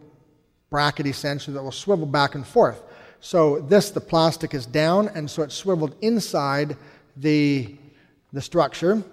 [0.69, 2.83] bracket essentially that will swivel back and forth.
[3.19, 6.77] So this, the plastic is down, and so it's swiveled inside
[7.17, 7.75] the,
[8.31, 9.03] the structure.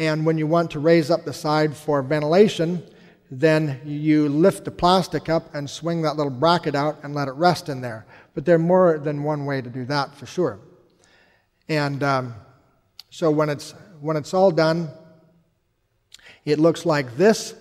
[0.00, 2.82] And when you want to raise up the side for ventilation,
[3.30, 7.34] then you lift the plastic up and swing that little bracket out and let it
[7.34, 8.06] rest in there.
[8.34, 10.58] But there are more than one way to do that for sure.
[11.68, 12.34] And um,
[13.10, 14.90] so when it's, when it's all done,
[16.44, 17.54] it looks like this.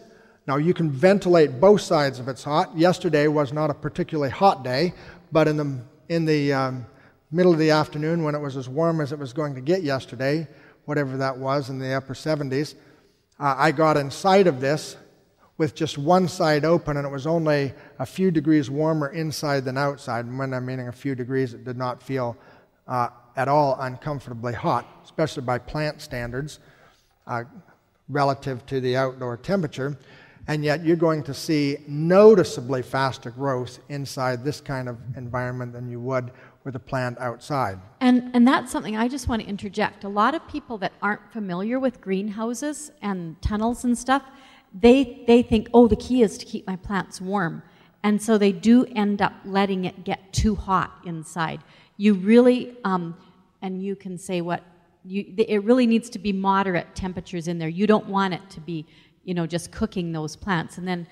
[0.47, 2.75] Now you can ventilate both sides if it's hot.
[2.77, 4.93] Yesterday was not a particularly hot day,
[5.31, 5.79] but in the,
[6.09, 6.85] in the um,
[7.31, 9.83] middle of the afternoon when it was as warm as it was going to get
[9.83, 10.47] yesterday,
[10.85, 12.75] whatever that was in the upper 70s,
[13.39, 14.97] uh, I got inside of this
[15.57, 19.77] with just one side open, and it was only a few degrees warmer inside than
[19.77, 20.25] outside.
[20.25, 22.35] And when I'm meaning a few degrees, it did not feel
[22.87, 26.59] uh, at all uncomfortably hot, especially by plant standards
[27.27, 27.43] uh,
[28.09, 29.97] relative to the outdoor temperature.
[30.47, 35.87] And yet, you're going to see noticeably faster growth inside this kind of environment than
[35.87, 36.31] you would
[36.63, 37.79] with a plant outside.
[38.01, 40.03] And, and that's something I just want to interject.
[40.03, 44.23] A lot of people that aren't familiar with greenhouses and tunnels and stuff,
[44.73, 47.63] they, they think, oh, the key is to keep my plants warm.
[48.03, 51.61] And so they do end up letting it get too hot inside.
[52.01, 53.15] You really, um,
[53.61, 54.63] and you can say what,
[55.05, 57.69] you, it really needs to be moderate temperatures in there.
[57.69, 58.87] You don't want it to be,
[59.23, 60.79] you know, just cooking those plants.
[60.79, 61.05] And then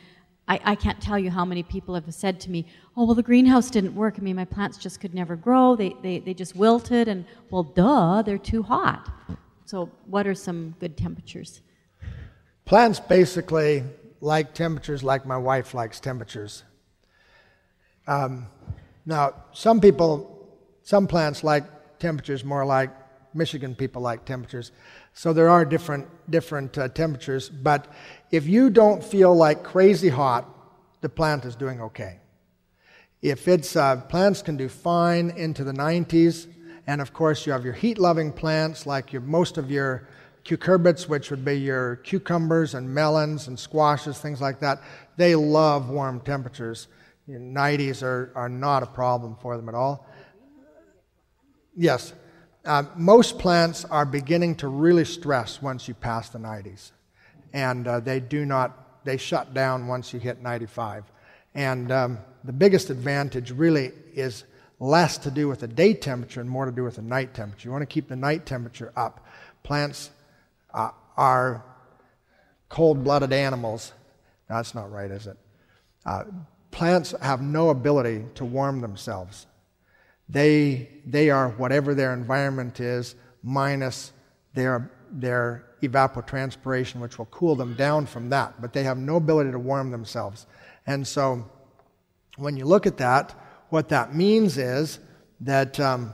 [0.48, 2.66] I, I can't tell you how many people have said to me,
[2.98, 4.16] oh, well, the greenhouse didn't work.
[4.18, 5.76] I mean, my plants just could never grow.
[5.76, 7.08] They, they, they just wilted.
[7.08, 9.12] And, well, duh, they're too hot.
[9.66, 11.62] So, what are some good temperatures?
[12.66, 13.84] Plants basically
[14.22, 16.64] like temperatures like my wife likes temperatures.
[18.08, 18.48] Um,
[19.06, 20.39] now, some people,
[20.90, 21.66] some plants like
[22.00, 22.90] temperatures more like
[23.36, 24.72] Michigan people like temperatures.
[25.14, 27.48] So there are different, different uh, temperatures.
[27.48, 27.86] But
[28.32, 30.50] if you don't feel like crazy hot,
[31.02, 32.18] the plant is doing okay.
[33.22, 36.48] If it's, uh, plants can do fine into the 90s.
[36.88, 40.08] And of course, you have your heat loving plants like your, most of your
[40.44, 44.82] cucurbits, which would be your cucumbers and melons and squashes, things like that,
[45.18, 46.88] they love warm temperatures.
[47.30, 50.09] 90s are, are not a problem for them at all.
[51.80, 52.12] Yes,
[52.66, 56.92] uh, most plants are beginning to really stress once you pass the 90s.
[57.54, 61.06] And uh, they do not, they shut down once you hit 95.
[61.56, 64.44] And um, the biggest advantage really is
[64.82, 67.70] less to do with the day temperature and more to do with the night temperature.
[67.70, 69.26] You want to keep the night temperature up.
[69.64, 70.10] Plants
[70.74, 71.64] uh, are
[72.68, 73.94] cold blooded animals.
[74.50, 75.38] that's not right, is it?
[76.06, 76.26] Uh,
[76.72, 79.46] plants have no ability to warm themselves.
[80.30, 84.12] They, they are whatever their environment is, minus
[84.54, 88.62] their, their evapotranspiration, which will cool them down from that.
[88.62, 90.46] But they have no ability to warm themselves.
[90.86, 91.50] And so,
[92.38, 93.34] when you look at that,
[93.70, 95.00] what that means is
[95.42, 96.14] that um,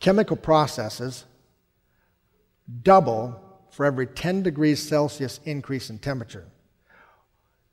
[0.00, 1.24] chemical processes
[2.82, 3.40] double
[3.70, 6.46] for every 10 degrees Celsius increase in temperature.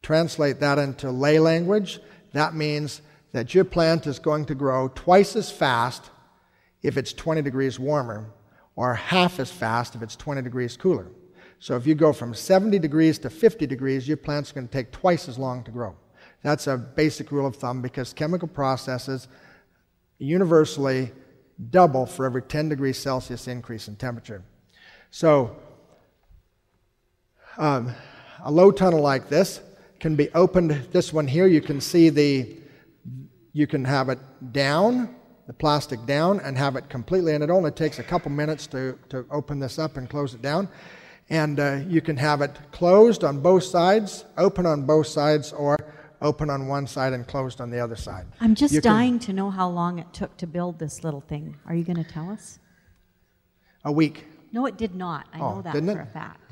[0.01, 1.99] Translate that into lay language,
[2.33, 3.01] that means
[3.31, 6.09] that your plant is going to grow twice as fast
[6.81, 8.31] if it's 20 degrees warmer,
[8.75, 11.07] or half as fast if it's 20 degrees cooler.
[11.59, 14.91] So if you go from 70 degrees to 50 degrees, your plant's going to take
[14.91, 15.95] twice as long to grow.
[16.43, 19.27] That's a basic rule of thumb because chemical processes
[20.17, 21.11] universally
[21.69, 24.43] double for every 10 degrees Celsius increase in temperature.
[25.11, 25.55] So,
[27.57, 27.93] um,
[28.43, 29.61] a low tunnel like this
[29.99, 30.71] can be opened.
[30.91, 32.57] This one here, you can see the,
[33.53, 34.19] you can have it
[34.51, 35.15] down,
[35.47, 37.33] the plastic down, and have it completely.
[37.35, 40.41] And it only takes a couple minutes to, to open this up and close it
[40.41, 40.69] down.
[41.29, 45.77] And uh, you can have it closed on both sides, open on both sides, or
[46.21, 48.25] open on one side and closed on the other side.
[48.39, 51.21] I'm just you dying can, to know how long it took to build this little
[51.21, 51.57] thing.
[51.65, 52.59] Are you going to tell us?
[53.83, 54.27] A week.
[54.51, 55.27] No, it did not.
[55.33, 55.97] I oh, know that for it?
[55.97, 56.51] a fact.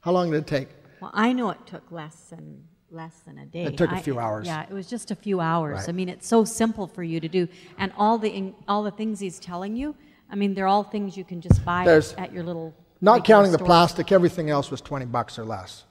[0.00, 0.68] How long did it take?
[1.00, 2.64] Well, I know it took less than
[2.96, 3.64] less than a day.
[3.64, 4.46] It took a few I, hours.
[4.46, 5.80] Yeah, it was just a few hours.
[5.80, 5.88] Right.
[5.88, 7.46] I mean, it's so simple for you to do,
[7.78, 9.94] and all the all the things he's telling you.
[10.28, 12.74] I mean, they're all things you can just buy There's, at your little.
[13.00, 13.58] Not counting store.
[13.58, 15.84] the plastic, everything else was twenty bucks or less.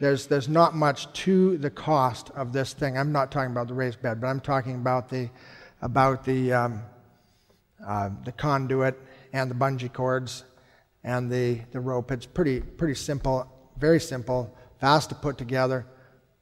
[0.00, 2.98] There's there's not much to the cost of this thing.
[2.98, 5.30] I'm not talking about the raised bed, but I'm talking about the
[5.80, 6.82] about the um,
[7.86, 8.98] uh, the conduit
[9.32, 10.44] and the bungee cords
[11.04, 12.10] and the, the rope.
[12.10, 15.86] It's pretty, pretty simple, very simple, fast to put together.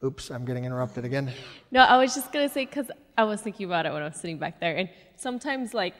[0.04, 1.32] Oops, I'm getting interrupted again.
[1.70, 4.16] No, I was just gonna say because I was thinking about it when I was
[4.16, 5.94] sitting back there, and sometimes like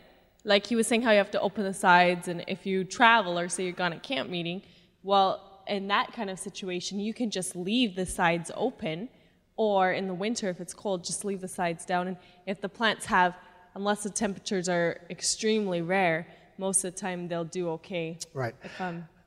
[0.45, 3.39] like he was saying how you have to open the sides, and if you travel
[3.39, 4.63] or say you're gone at camp meeting,
[5.03, 9.09] well, in that kind of situation, you can just leave the sides open,
[9.57, 12.07] Or in the winter, if it's cold, just leave the sides down.
[12.07, 13.35] And if the plants have,
[13.75, 16.29] unless the temperatures are extremely rare,
[16.59, 18.19] most of the time they'll do okay.
[18.33, 18.55] Right.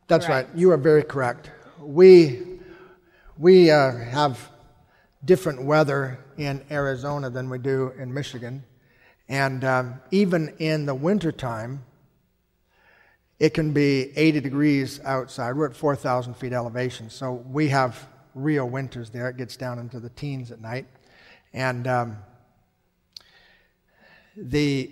[0.07, 0.49] That's correct.
[0.49, 0.57] right.
[0.57, 1.51] You are very correct.
[1.81, 2.59] We,
[3.37, 4.49] we uh, have
[5.23, 8.63] different weather in Arizona than we do in Michigan.
[9.29, 11.83] And um, even in the wintertime,
[13.39, 15.55] it can be 80 degrees outside.
[15.55, 19.29] We're at 4,000 feet elevation, so we have real winters there.
[19.29, 20.85] It gets down into the teens at night.
[21.53, 22.17] And um,
[24.35, 24.91] the,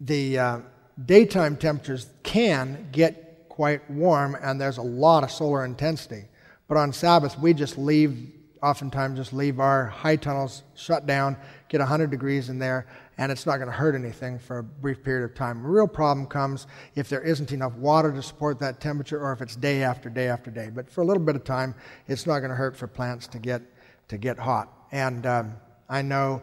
[0.00, 0.58] the uh,
[1.04, 6.24] daytime temperatures can get quite warm, and there's a lot of solar intensity.
[6.68, 8.32] But on Sabbath, we just leave,
[8.62, 11.36] oftentimes, just leave our high tunnels shut down,
[11.68, 12.86] get 100 degrees in there,
[13.18, 15.62] and it's not going to hurt anything for a brief period of time.
[15.62, 19.42] The real problem comes if there isn't enough water to support that temperature or if
[19.42, 20.70] it's day after day after day.
[20.72, 21.74] But for a little bit of time,
[22.06, 23.62] it's not going to hurt for plants to get,
[24.08, 24.72] to get hot.
[24.92, 25.54] And um,
[25.88, 26.42] I know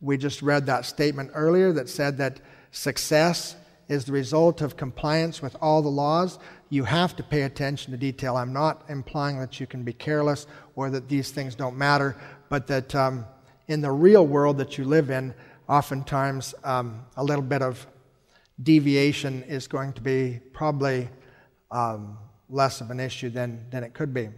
[0.00, 2.40] we just read that statement earlier that said that
[2.72, 3.54] success
[3.88, 6.38] is the result of compliance with all the laws.
[6.72, 8.34] You have to pay attention to detail.
[8.34, 12.16] I'm not implying that you can be careless or that these things don't matter,
[12.48, 13.26] but that um,
[13.68, 15.34] in the real world that you live in,
[15.68, 17.86] oftentimes um, a little bit of
[18.62, 21.10] deviation is going to be probably
[21.70, 22.16] um,
[22.48, 24.30] less of an issue than, than it could be.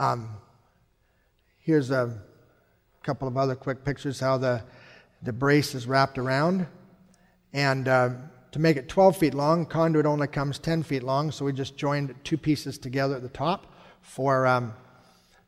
[0.00, 0.30] Um,
[1.60, 2.20] here's a
[3.04, 4.64] couple of other quick pictures how the,
[5.22, 6.66] the brace is wrapped around.
[7.52, 8.10] And uh,
[8.52, 11.76] to make it 12 feet long, conduit only comes 10 feet long, so we just
[11.76, 13.66] joined two pieces together at the top
[14.00, 14.74] for, um,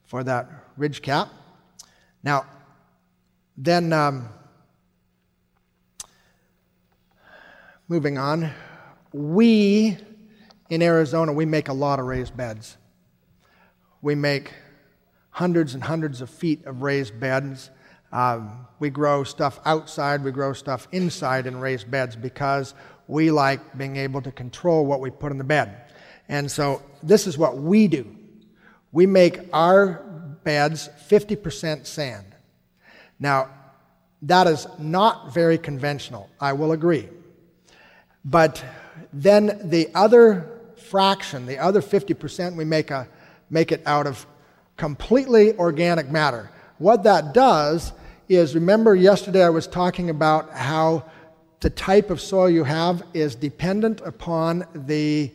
[0.05, 1.29] for that ridge cap.
[2.23, 2.47] Now,
[3.57, 4.29] then, um,
[7.89, 8.51] moving on,
[9.13, 9.99] we
[10.71, 12.77] in Arizona, we make a lot of raised beds.
[14.03, 14.53] We make
[15.31, 17.71] hundreds and hundreds of feet of raised beds.
[18.15, 22.73] Um, we grow stuff outside, we grow stuff inside in raised beds because
[23.09, 25.93] we like being able to control what we put in the bed.
[26.29, 28.17] And so this is what we do.
[28.93, 29.95] We make our
[30.45, 32.37] beds 50% sand.
[33.19, 33.51] Now,
[34.23, 37.09] that is not very conventional, I will agree.
[38.25, 38.65] But
[39.13, 43.09] then the other fraction, the other 50%, we make, a,
[43.51, 44.25] make it out of
[44.77, 46.53] completely organic matter.
[46.79, 47.93] What that does
[48.29, 51.05] is remember, yesterday I was talking about how
[51.61, 55.31] the type of soil you have is dependent upon the,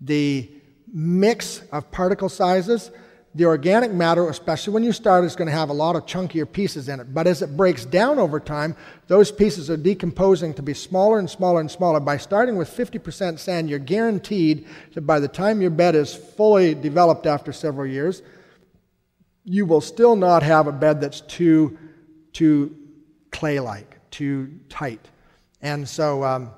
[0.00, 0.50] the
[0.92, 2.90] mix of particle sizes.
[3.34, 6.50] The organic matter, especially when you start, is going to have a lot of chunkier
[6.50, 7.14] pieces in it.
[7.14, 8.74] But as it breaks down over time,
[9.06, 12.00] those pieces are decomposing to be smaller and smaller and smaller.
[12.00, 16.74] By starting with 50% sand, you're guaranteed that by the time your bed is fully
[16.74, 18.22] developed after several years,
[19.44, 21.78] you will still not have a bed that's too,
[22.38, 22.76] too
[23.32, 25.04] clay like, too tight.
[25.60, 26.50] And so um,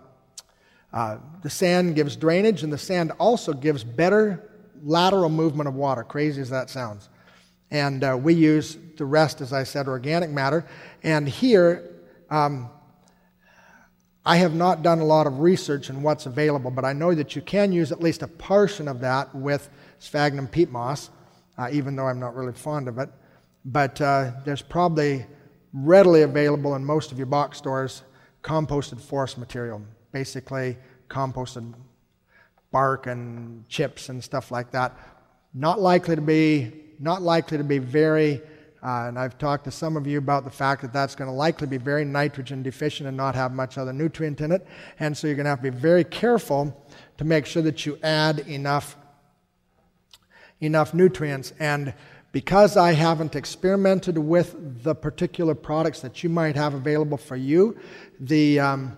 [0.92, 4.50] uh, the sand gives drainage, and the sand also gives better
[4.82, 7.08] lateral movement of water, crazy as that sounds.
[7.70, 10.66] And uh, we use the rest, as I said, organic matter.
[11.02, 11.88] And here,
[12.28, 12.68] um,
[14.26, 17.34] I have not done a lot of research on what's available, but I know that
[17.34, 21.08] you can use at least a portion of that with sphagnum peat moss,
[21.56, 23.08] uh, even though I'm not really fond of it.
[23.64, 25.24] But uh, there's probably
[25.72, 28.02] readily available in most of your box stores
[28.42, 30.76] composted forest material, basically
[31.08, 31.74] composted
[32.70, 34.96] bark and chips and stuff like that.
[35.52, 38.40] Not likely to be, not likely to be very,
[38.82, 41.34] uh, and I've talked to some of you about the fact that that's going to
[41.34, 44.66] likely be very nitrogen deficient and not have much other nutrient in it.
[45.00, 46.86] And so you're going to have to be very careful
[47.18, 48.96] to make sure that you add enough,
[50.60, 51.52] enough nutrients.
[51.58, 51.92] And
[52.32, 57.78] because I haven't experimented with the particular products that you might have available for you,
[58.20, 58.96] the, um,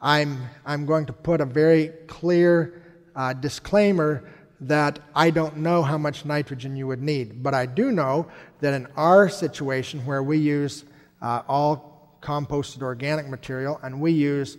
[0.00, 2.82] I'm, I'm going to put a very clear
[3.16, 4.28] uh, disclaimer
[4.60, 7.42] that I don't know how much nitrogen you would need.
[7.42, 8.28] But I do know
[8.60, 10.84] that in our situation where we use
[11.20, 14.56] uh, all composted organic material and we use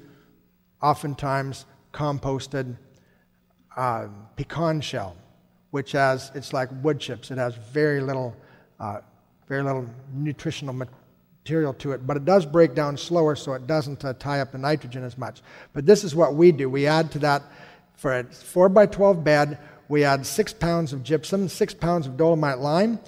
[0.82, 2.78] oftentimes composted
[3.76, 5.16] uh, pecan shell,
[5.78, 7.30] which has, it's like wood chips.
[7.30, 8.36] It has very little,
[8.80, 9.02] uh,
[9.48, 14.04] very little nutritional material to it, but it does break down slower so it doesn't
[14.04, 15.44] uh, tie up the nitrogen as much.
[15.74, 16.68] But this is what we do.
[16.68, 17.44] We add to that,
[17.96, 22.18] for a 4 by 12 bed, we add 6 pounds of gypsum, 6 pounds of
[22.18, 23.00] dolomite lime,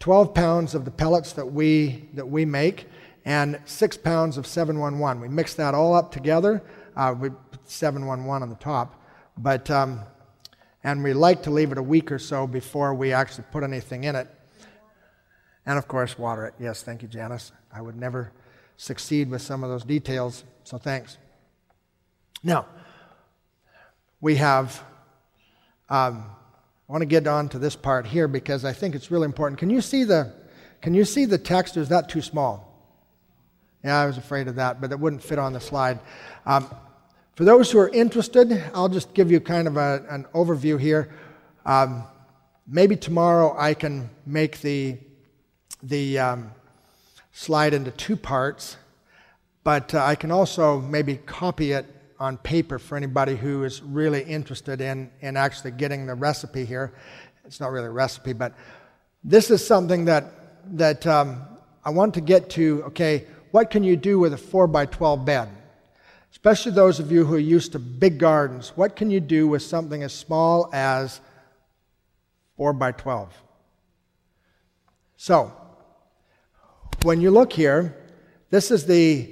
[0.00, 2.86] 12 pounds of the pellets that we, that we make,
[3.26, 5.20] and 6 pounds of 711.
[5.20, 6.62] We mix that all up together.
[6.96, 9.02] Uh, we put 711 on the top.
[9.36, 10.00] But, um,
[10.86, 14.04] and we like to leave it a week or so before we actually put anything
[14.04, 14.28] in it.
[15.66, 16.54] And of course, water it.
[16.60, 17.50] Yes, thank you, Janice.
[17.72, 18.30] I would never
[18.76, 21.18] succeed with some of those details, so thanks.
[22.44, 22.66] Now,
[24.20, 24.80] we have,
[25.88, 26.24] um,
[26.88, 29.58] I want to get on to this part here because I think it's really important.
[29.58, 30.34] Can you see the,
[30.82, 32.62] can you see the text is that too small?
[33.82, 35.98] Yeah, I was afraid of that, but it wouldn't fit on the slide.
[36.44, 36.72] Um,
[37.36, 41.10] for those who are interested, I'll just give you kind of a, an overview here.
[41.66, 42.04] Um,
[42.66, 44.96] maybe tomorrow I can make the,
[45.82, 46.50] the um,
[47.32, 48.78] slide into two parts,
[49.64, 51.84] but uh, I can also maybe copy it
[52.18, 56.94] on paper for anybody who is really interested in, in actually getting the recipe here.
[57.44, 58.54] It's not really a recipe, but
[59.22, 60.24] this is something that,
[60.78, 61.42] that um,
[61.84, 62.84] I want to get to.
[62.84, 65.50] Okay, what can you do with a 4 by 12 bed?
[66.36, 68.72] Especially those of you who are used to big gardens.
[68.76, 71.18] What can you do with something as small as
[72.58, 73.32] 4 by 12?
[75.16, 75.50] So,
[77.04, 77.96] when you look here,
[78.50, 79.30] this is the,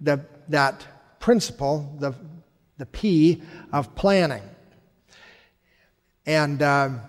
[0.00, 0.86] the, that
[1.18, 2.14] principle, the,
[2.78, 3.42] the P
[3.72, 4.44] of planning.
[6.24, 7.00] And um,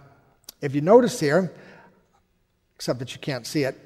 [0.60, 1.54] if you notice here,
[2.76, 3.80] except that you can't see it,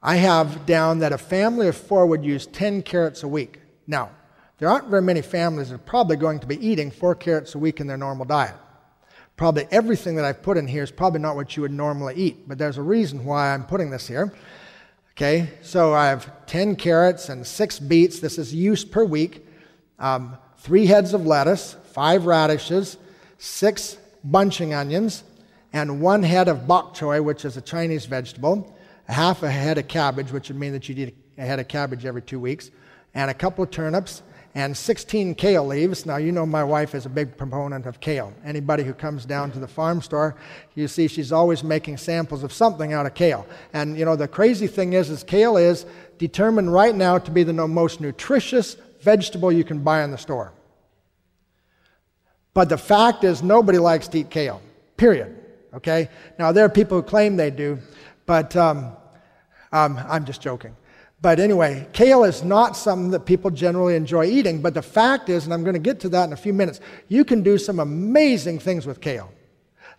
[0.00, 3.58] I have down that a family of four would use 10 carrots a week.
[3.88, 4.10] Now,
[4.60, 7.58] there aren't very many families that are probably going to be eating four carrots a
[7.58, 8.54] week in their normal diet.
[9.36, 12.46] Probably everything that I've put in here is probably not what you would normally eat,
[12.46, 14.32] but there's a reason why I'm putting this here.
[15.12, 18.20] Okay, so I have 10 carrots and six beets.
[18.20, 19.46] This is use per week.
[19.98, 22.98] Um, three heads of lettuce, five radishes,
[23.38, 25.24] six bunching onions,
[25.72, 28.76] and one head of bok choy, which is a Chinese vegetable,
[29.08, 32.04] half a head of cabbage, which would mean that you'd eat a head of cabbage
[32.04, 32.70] every two weeks,
[33.14, 34.22] and a couple of turnips,
[34.54, 36.06] and 16 kale leaves.
[36.06, 38.32] Now, you know my wife is a big proponent of kale.
[38.44, 40.34] Anybody who comes down to the farm store,
[40.74, 43.46] you see she's always making samples of something out of kale.
[43.72, 45.86] And, you know, the crazy thing is, is kale is
[46.18, 50.52] determined right now to be the most nutritious vegetable you can buy in the store.
[52.52, 54.60] But the fact is, nobody likes to eat kale,
[54.96, 55.36] period.
[55.74, 56.08] Okay?
[56.38, 57.78] Now, there are people who claim they do,
[58.26, 58.92] but um,
[59.72, 60.76] um, I'm just joking.
[61.22, 64.62] But anyway, kale is not something that people generally enjoy eating.
[64.62, 66.80] But the fact is, and I'm going to get to that in a few minutes,
[67.08, 69.30] you can do some amazing things with kale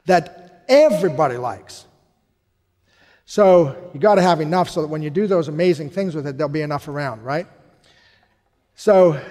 [0.06, 1.86] that everybody likes.
[3.26, 6.26] So you got to have enough so that when you do those amazing things with
[6.26, 7.48] it, there'll be enough around, right?
[8.76, 9.22] So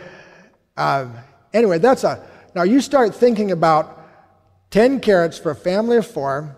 [0.76, 1.14] um,
[1.52, 2.24] anyway, that's a.
[2.54, 3.98] Now you start thinking about
[4.70, 6.56] 10 carrots for a family of four,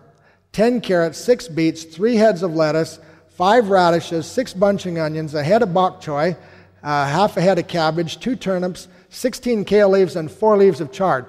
[0.51, 2.99] 10 carrots, six beets, three heads of lettuce
[3.35, 6.37] five radishes, six bunching onions, a head of bok choy,
[6.83, 10.91] uh, half a head of cabbage, two turnips, 16 kale leaves, and four leaves of
[10.91, 11.25] chard.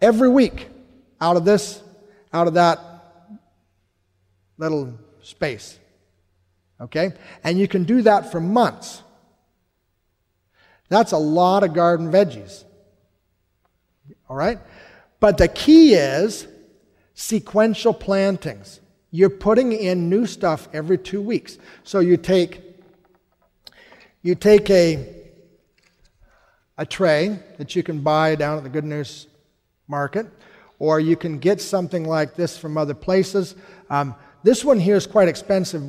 [0.00, 0.68] Every week,
[1.20, 1.82] out of this,
[2.32, 2.80] out of that
[4.56, 5.78] little space.
[6.80, 7.12] Okay?
[7.44, 9.02] And you can do that for months.
[10.88, 12.64] That's a lot of garden veggies.
[14.28, 14.58] All right?
[15.20, 16.46] But the key is
[17.14, 18.80] sequential plantings.
[19.18, 21.58] You're putting in new stuff every two weeks.
[21.82, 22.62] So you take
[24.22, 25.24] you take a
[26.76, 29.26] a tray that you can buy down at the Good News
[29.88, 30.28] Market,
[30.78, 33.56] or you can get something like this from other places.
[33.90, 34.14] Um,
[34.44, 35.82] this one here is quite expensive.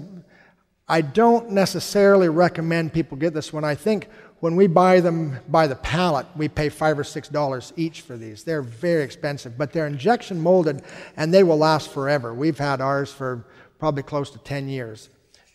[0.87, 3.63] I don't necessarily recommend people get this one.
[3.63, 4.09] I think
[4.39, 8.15] when we buy them by the pallet, we pay five or six dollars each for
[8.15, 8.43] these.
[8.43, 10.81] They're very expensive, but they're injection molded
[11.17, 12.33] and they will last forever.
[12.33, 13.45] We've had ours for
[13.79, 15.09] probably close to 10 years.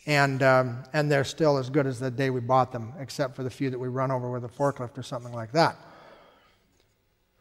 [0.07, 3.43] And, um, and they're still as good as the day we bought them, except for
[3.43, 5.77] the few that we run over with a forklift or something like that.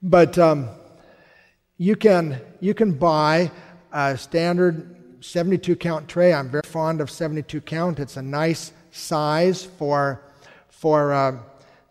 [0.02, 0.70] But um,
[1.78, 3.52] you, can, you can buy
[3.92, 6.34] a standard 72 count tray.
[6.34, 8.00] I'm very fond of 72 count.
[8.00, 10.22] It's a nice size for
[10.74, 11.38] for uh,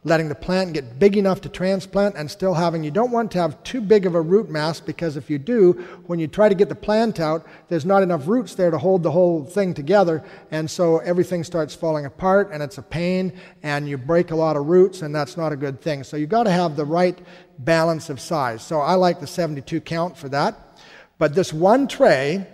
[0.04, 3.38] letting the plant get big enough to transplant and still having, you don't want to
[3.38, 5.72] have too big of a root mass because if you do,
[6.06, 9.04] when you try to get the plant out, there's not enough roots there to hold
[9.04, 10.24] the whole thing together.
[10.50, 14.56] And so everything starts falling apart and it's a pain and you break a lot
[14.56, 16.02] of roots and that's not a good thing.
[16.02, 17.18] So you've got to have the right
[17.58, 18.62] balance of size.
[18.62, 20.80] So I like the 72 count for that.
[21.18, 22.48] But this one tray,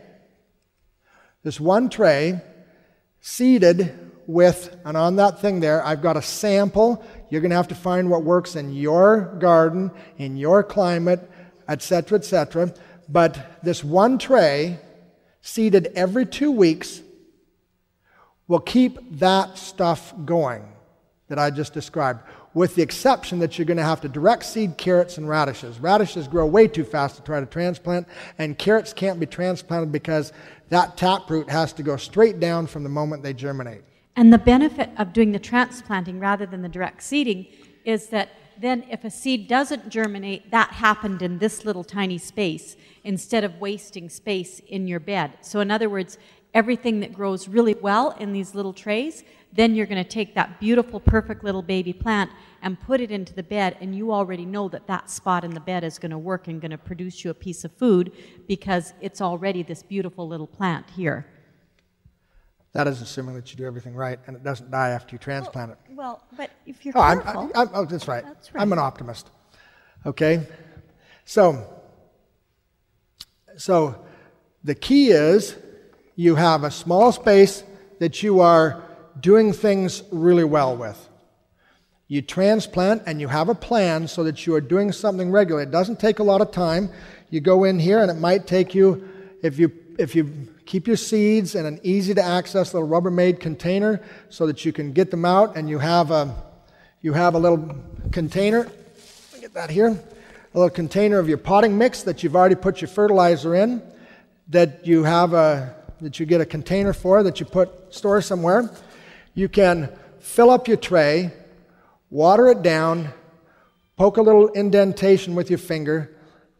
[1.43, 2.43] this one tray,
[3.21, 7.03] seeded with, and on that thing there, I've got a sample.
[7.31, 11.29] You're going to have to find what works in your garden, in your climate,
[11.67, 12.75] etc., etc.
[13.09, 14.81] But this one tray,
[15.41, 17.01] seeded every two weeks,
[18.49, 20.73] will keep that stuff going
[21.29, 22.21] that I just described,
[22.53, 25.81] with the exception that you're going to have to direct seed carrots and radishes.
[25.81, 28.07] Radishes grow way too fast to try to transplant,
[28.37, 30.35] and carrots can't be transplanted because
[30.69, 33.83] that taproot has to go straight down from the moment they germinate.
[34.19, 37.47] And the benefit of doing the transplanting rather than the direct seeding
[37.85, 42.77] is that then if a seed doesn't germinate, that happened in this little tiny space
[43.05, 45.35] instead of wasting space in your bed.
[45.43, 46.19] So, in other words,
[46.53, 50.59] everything that grows really well in these little trays, then you're going to take that
[50.59, 54.69] beautiful, perfect little baby plant and put it into the bed, and you already know
[54.69, 57.31] that that spot in the bed is going to work and going to produce you
[57.31, 58.11] a piece of food
[58.49, 61.25] because it's already this beautiful little plant here.
[62.73, 65.73] That is assuming that you do everything right and it doesn't die after you transplant
[65.73, 65.79] it.
[65.91, 68.25] Well, but if you're Oh, I'm, careful, I'm, oh, that's right.
[68.25, 69.31] That's I'm an optimist.
[70.05, 70.47] Okay?
[71.25, 71.67] So,
[73.57, 74.05] so
[74.63, 75.57] the key is
[76.15, 77.65] you have a small space
[78.01, 78.83] that you are
[79.19, 81.09] doing things really well with.
[82.07, 85.67] You transplant and you have a plan so that you are doing something regularly.
[85.67, 86.91] It doesn't take a lot of time.
[87.31, 89.09] You go in here and it might take you,
[89.43, 94.03] if you, if you keep your seeds in an easy to access little Rubbermaid container
[94.29, 96.37] so that you can get them out and you have a,
[97.01, 97.75] you have a little
[98.13, 98.71] container.
[99.41, 99.89] Get that here.
[99.89, 103.83] A little container of your potting mix that you've already put your fertilizer in,
[104.49, 108.71] that you have a, that you get a container for that you put store somewhere.
[109.33, 109.89] You can
[110.21, 111.33] fill up your tray,
[112.11, 113.09] water it down,
[113.97, 116.15] poke a little indentation with your finger,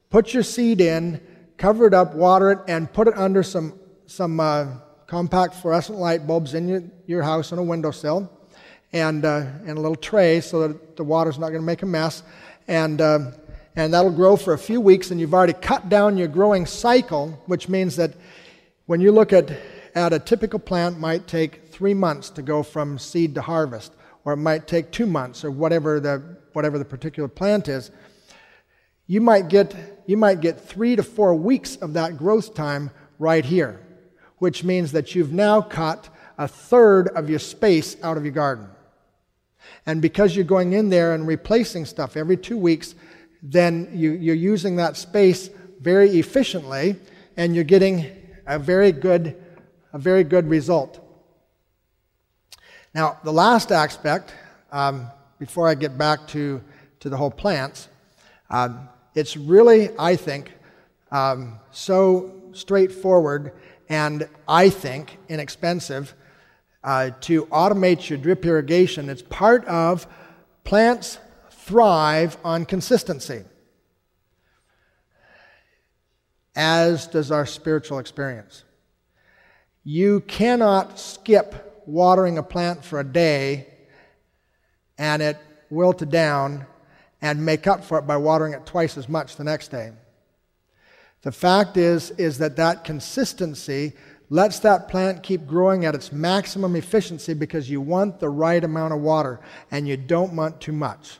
[0.09, 1.21] put your seed in,
[1.59, 3.78] cover it up, water it, and put it under some,
[4.09, 4.67] some uh,
[5.07, 8.31] compact fluorescent light bulbs in your, your house on a windowsill
[8.95, 11.87] and, uh, and a little tray so that the water's not going to make a
[11.87, 12.23] mess.
[12.67, 13.33] And, uh,
[13.77, 17.39] and that'll grow for a few weeks, and you've already cut down your growing cycle,
[17.45, 18.15] which means that
[18.87, 19.53] when you look at,
[19.95, 23.93] at a typical plant, might take three months to go from seed to harvest,
[24.25, 27.91] or it might take two months, or whatever the, whatever the particular plant is.
[29.07, 33.45] You might, get, you might get three to four weeks of that growth time right
[33.45, 33.81] here,
[34.39, 36.09] which means that you've now cut
[36.39, 38.69] a third of your space out of your garden.
[39.87, 42.95] And because you're going in there and replacing stuff every two weeks,
[43.43, 46.97] then you, you're using that space very efficiently
[47.37, 48.07] and you're getting
[48.47, 49.37] a very good,
[49.93, 51.05] a very good result.
[52.95, 54.35] Now, the last aspect,
[54.73, 55.09] um,
[55.39, 56.63] before I get back to,
[57.01, 57.89] to the whole plants,
[58.51, 60.53] um, it's really, I think,
[61.11, 63.53] um, so straightforward
[63.89, 66.15] and I think inexpensive
[66.85, 69.09] uh, to automate your drip irrigation.
[69.09, 70.07] It's part of
[70.65, 71.19] plants
[71.51, 73.45] thrive on consistency,
[76.55, 78.65] as does our spiritual experience.
[79.85, 83.67] You cannot skip watering a plant for a day
[84.99, 85.39] and it
[85.71, 86.67] wilted down
[87.23, 89.93] and make up for it by watering it twice as much the next day.
[91.23, 93.95] The fact is is that that consistency
[94.31, 98.93] lets that plant keep growing at its maximum efficiency because you want the right amount
[98.93, 99.41] of water
[99.71, 101.19] and you don't want too much.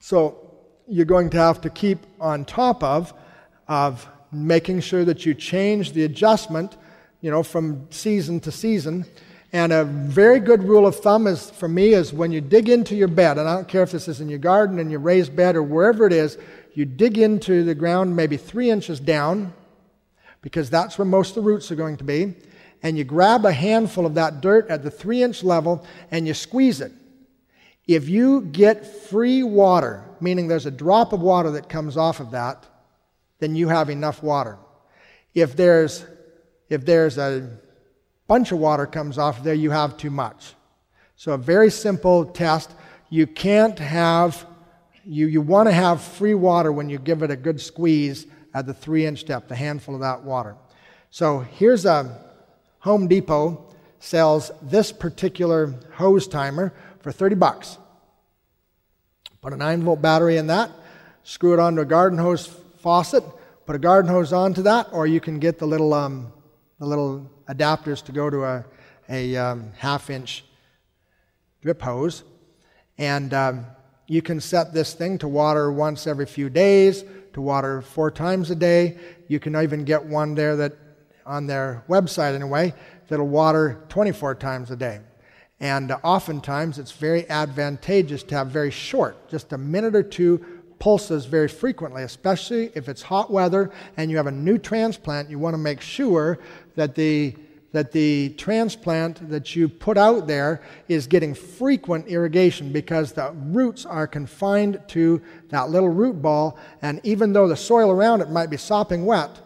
[0.00, 0.50] So
[0.86, 3.14] you're going to have to keep on top of
[3.68, 6.76] of making sure that you change the adjustment,
[7.20, 9.06] you know, from season to season.
[9.54, 12.96] And a very good rule of thumb is for me is when you dig into
[12.96, 15.36] your bed, and I don't care if this is in your garden, in your raised
[15.36, 16.36] bed, or wherever it is,
[16.72, 19.52] you dig into the ground maybe three inches down,
[20.42, 22.34] because that's where most of the roots are going to be,
[22.82, 26.34] and you grab a handful of that dirt at the three inch level and you
[26.34, 26.90] squeeze it.
[27.86, 32.32] If you get free water, meaning there's a drop of water that comes off of
[32.32, 32.66] that,
[33.38, 34.58] then you have enough water.
[35.32, 36.04] If there's,
[36.68, 37.60] if there's a
[38.26, 40.54] bunch of water comes off there, you have too much.
[41.16, 42.70] So, a very simple test.
[43.08, 44.46] You can't have,
[45.04, 48.66] you, you want to have free water when you give it a good squeeze at
[48.66, 50.56] the three inch depth, a handful of that water.
[51.10, 52.20] So, here's a
[52.80, 53.64] Home Depot
[53.98, 57.78] sells this particular hose timer for 30 bucks.
[59.40, 60.70] Put a 9 volt battery in that,
[61.22, 62.46] screw it onto a garden hose
[62.80, 63.24] faucet,
[63.64, 66.32] put a garden hose onto that, or you can get the little, um,
[66.78, 68.64] the little adapters to go to a,
[69.08, 70.44] a um, half inch
[71.62, 72.24] drip hose.
[72.98, 73.66] And um,
[74.06, 78.50] you can set this thing to water once every few days, to water four times
[78.50, 78.98] a day.
[79.28, 80.74] You can even get one there that,
[81.26, 82.74] on their website anyway,
[83.08, 85.00] that'll water 24 times a day.
[85.60, 90.44] And oftentimes it's very advantageous to have very short, just a minute or two
[90.78, 95.30] pulses very frequently, especially if it's hot weather and you have a new transplant.
[95.30, 96.38] You want to make sure
[96.76, 97.36] that the
[97.74, 103.84] that the transplant that you put out there is getting frequent irrigation because the roots
[103.84, 108.48] are confined to that little root ball, and even though the soil around it might
[108.48, 109.40] be sopping wet,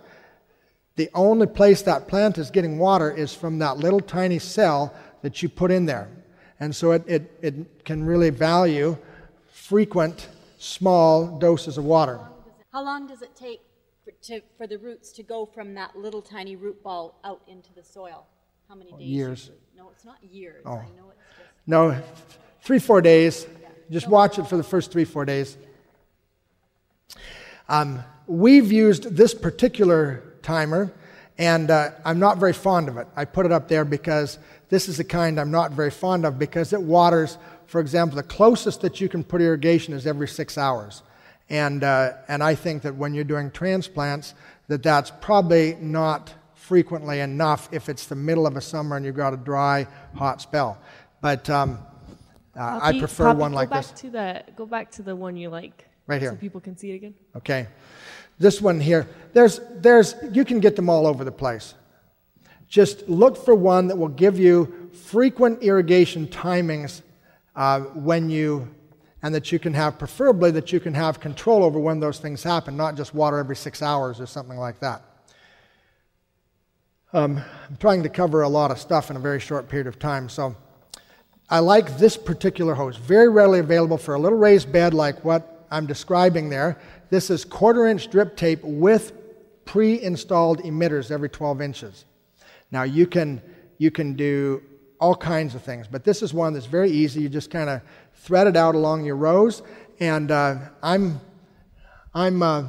[0.96, 5.42] the only place that plant is getting water is from that little tiny cell that
[5.42, 6.10] you put in there.
[6.60, 8.98] And so it, it, it can really value
[9.50, 12.20] frequent, small doses of water.
[12.72, 13.67] How long does it take for,
[14.28, 17.82] to, for the roots to go from that little tiny root ball out into the
[17.82, 18.26] soil?
[18.68, 19.00] How many days?
[19.00, 19.50] Years.
[19.76, 20.62] No, it's not years.
[20.66, 20.72] Oh.
[20.72, 21.48] I know it's just.
[21.66, 22.00] No,
[22.60, 23.46] three, four days.
[23.90, 25.56] Just watch it for the first three, four days.
[27.70, 30.92] Um, we've used this particular timer,
[31.38, 33.06] and uh, I'm not very fond of it.
[33.16, 36.38] I put it up there because this is the kind I'm not very fond of
[36.38, 40.58] because it waters, for example, the closest that you can put irrigation is every six
[40.58, 41.02] hours.
[41.50, 44.34] And, uh, and I think that when you're doing transplants,
[44.68, 49.16] that that's probably not frequently enough if it's the middle of a summer and you've
[49.16, 50.78] got a dry, hot spell.
[51.22, 51.78] But um,
[52.54, 54.00] uh, I prefer Poppy, one go like back this.
[54.02, 55.86] To the, go back to the one you like.
[56.06, 56.32] Right here.
[56.32, 57.14] So people can see it again.
[57.36, 57.66] Okay.
[58.38, 61.74] This one here, there's, there's, you can get them all over the place.
[62.68, 67.02] Just look for one that will give you frequent irrigation timings
[67.56, 68.68] uh, when you,
[69.22, 72.42] and that you can have, preferably that you can have control over when those things
[72.42, 75.02] happen, not just water every six hours or something like that.
[77.12, 79.98] Um, I'm trying to cover a lot of stuff in a very short period of
[79.98, 80.54] time, so
[81.48, 82.96] I like this particular hose.
[82.96, 86.78] Very readily available for a little raised bed like what I'm describing there.
[87.08, 89.12] This is quarter inch drip tape with
[89.64, 92.04] pre installed emitters every 12 inches.
[92.70, 93.40] Now you can,
[93.78, 94.62] you can do
[95.00, 97.22] all kinds of things, but this is one that's very easy.
[97.22, 97.82] You just kind of
[98.14, 99.62] thread it out along your rows,
[100.00, 101.20] and uh, I'm,
[102.14, 102.64] I'm, uh,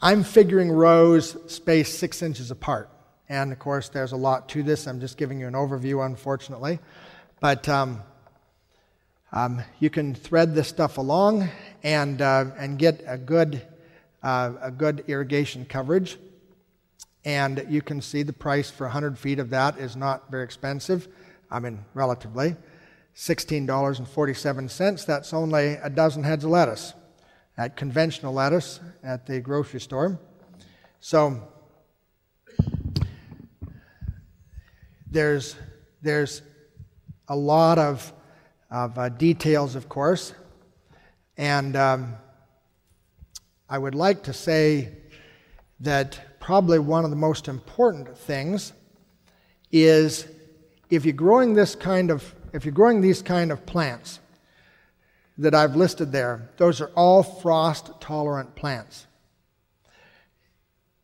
[0.00, 2.88] I'm figuring rows spaced six inches apart.
[3.28, 4.86] And of course, there's a lot to this.
[4.86, 6.80] I'm just giving you an overview, unfortunately.
[7.40, 8.02] But um,
[9.32, 11.48] um, you can thread this stuff along
[11.82, 13.62] and, uh, and get a good,
[14.22, 16.18] uh, a good irrigation coverage.
[17.24, 21.06] And you can see the price for 100 feet of that is not very expensive.
[21.50, 22.56] I mean, relatively.
[23.14, 25.06] $16.47.
[25.06, 26.94] That's only a dozen heads of lettuce
[27.56, 30.18] at conventional lettuce at the grocery store.
[31.00, 31.42] So
[35.10, 35.56] there's,
[36.00, 36.42] there's
[37.28, 38.12] a lot of,
[38.70, 40.32] of uh, details, of course.
[41.36, 42.16] And um,
[43.68, 44.96] I would like to say
[45.80, 48.72] that probably one of the most important things
[49.70, 50.26] is
[50.90, 54.18] if you're growing this kind of if you're growing these kind of plants
[55.38, 59.06] that I've listed there, those are all frost tolerant plants.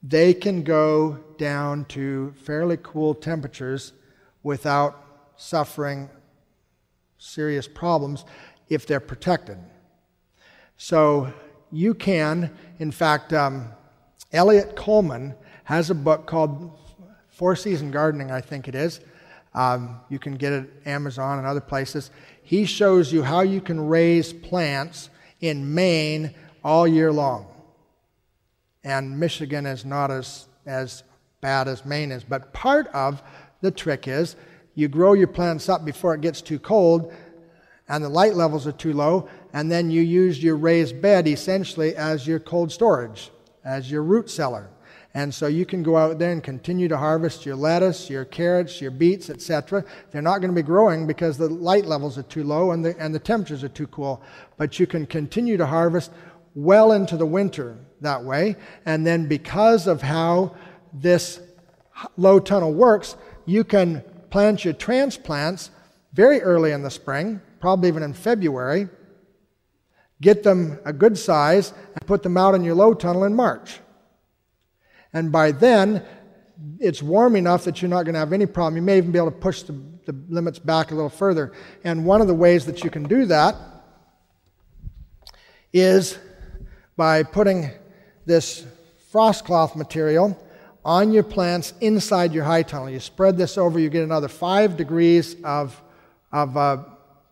[0.02, 3.92] They can go down to fairly cool temperatures
[4.42, 6.10] without suffering
[7.16, 8.24] serious problems
[8.68, 9.58] if they're protected.
[10.76, 11.32] So
[11.70, 13.72] you can, in fact, um,
[14.32, 16.78] Eliot Coleman has a book called
[17.28, 19.00] Four Season Gardening, I think it is.
[19.54, 22.10] Um, you can get it at Amazon and other places.
[22.42, 25.10] He shows you how you can raise plants
[25.40, 27.46] in Maine all year long.
[28.84, 31.02] And Michigan is not as, as
[31.40, 32.24] bad as Maine is.
[32.24, 33.22] But part of
[33.60, 34.36] the trick is
[34.74, 37.12] you grow your plants up before it gets too cold
[37.88, 41.96] and the light levels are too low, and then you use your raised bed essentially
[41.96, 43.30] as your cold storage,
[43.64, 44.70] as your root cellar.
[45.14, 48.80] And so you can go out there and continue to harvest your lettuce, your carrots,
[48.80, 49.84] your beets, etc.
[50.10, 52.96] They're not going to be growing because the light levels are too low and the,
[52.98, 54.22] and the temperatures are too cool.
[54.58, 56.12] But you can continue to harvest
[56.54, 58.56] well into the winter that way.
[58.84, 60.54] And then because of how
[60.92, 61.40] this
[62.16, 65.70] low tunnel works, you can plant your transplants
[66.12, 68.88] very early in the spring, probably even in February,
[70.20, 73.78] get them a good size, and put them out in your low tunnel in March.
[75.12, 76.04] And by then,
[76.80, 78.76] it's warm enough that you're not going to have any problem.
[78.76, 79.72] You may even be able to push the,
[80.06, 81.52] the limits back a little further.
[81.84, 83.54] And one of the ways that you can do that
[85.72, 86.18] is
[86.96, 87.70] by putting
[88.26, 88.66] this
[89.10, 90.36] frost cloth material
[90.84, 92.90] on your plants inside your high tunnel.
[92.90, 95.80] You spread this over, you get another five degrees of,
[96.32, 96.78] of uh,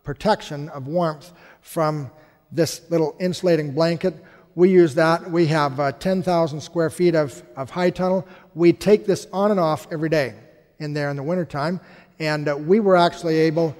[0.04, 2.10] protection, of warmth from
[2.52, 4.14] this little insulating blanket.
[4.54, 5.30] We use that.
[5.30, 8.26] We have uh, 10,000 square feet of, of high tunnel.
[8.54, 10.34] We take this on and off every day
[10.78, 11.80] in there in the wintertime.
[12.18, 13.76] And uh, we were actually able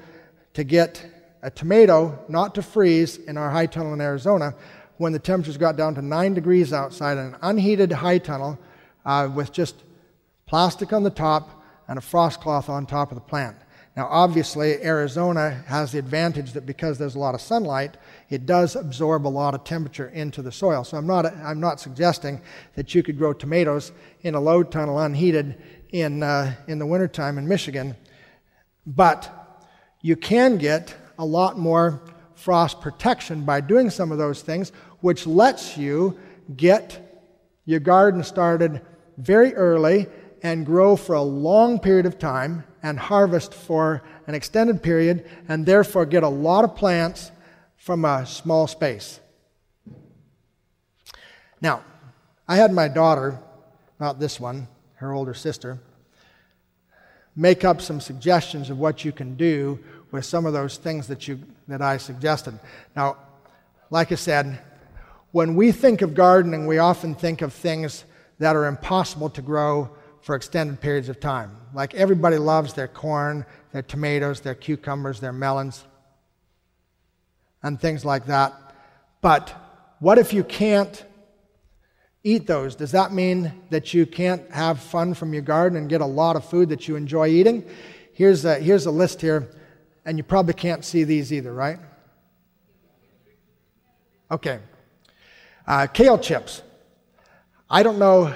[0.54, 1.04] to get
[1.42, 4.54] a tomato not to freeze in our high tunnel in Arizona
[4.98, 8.58] when the temperatures got down to 9 degrees outside in an unheated high tunnel
[9.04, 9.76] uh, with just
[10.46, 13.56] plastic on the top and a frost cloth on top of the plant.
[13.96, 17.96] Now, obviously, Arizona has the advantage that because there's a lot of sunlight,
[18.28, 20.84] it does absorb a lot of temperature into the soil.
[20.84, 22.40] So I'm not, I'm not suggesting
[22.74, 27.38] that you could grow tomatoes in a low tunnel unheated in, uh, in the wintertime
[27.38, 27.96] in Michigan.
[28.86, 29.32] But
[30.02, 32.02] you can get a lot more
[32.34, 36.18] frost protection by doing some of those things, which lets you
[36.56, 37.02] get
[37.64, 38.82] your garden started
[39.18, 40.06] very early
[40.42, 45.64] and grow for a long period of time and harvest for an extended period and
[45.64, 47.32] therefore get a lot of plants
[47.76, 49.20] from a small space.
[51.60, 51.82] Now,
[52.48, 53.38] I had my daughter,
[53.98, 55.78] not this one, her older sister,
[57.34, 59.78] make up some suggestions of what you can do
[60.10, 62.58] with some of those things that, you, that I suggested.
[62.94, 63.16] Now,
[63.90, 64.58] like I said,
[65.32, 68.04] when we think of gardening, we often think of things
[68.38, 69.90] that are impossible to grow
[70.22, 71.56] for extended periods of time.
[71.74, 75.84] Like everybody loves their corn, their tomatoes, their cucumbers, their melons,
[77.66, 78.54] and things like that.
[79.20, 79.52] But
[79.98, 81.04] what if you can't
[82.22, 82.76] eat those?
[82.76, 86.36] Does that mean that you can't have fun from your garden and get a lot
[86.36, 87.68] of food that you enjoy eating?
[88.12, 89.50] Here's a, here's a list here,
[90.04, 91.78] and you probably can't see these either, right?
[94.30, 94.60] Okay.
[95.66, 96.62] Uh, kale chips.
[97.68, 98.32] I don't know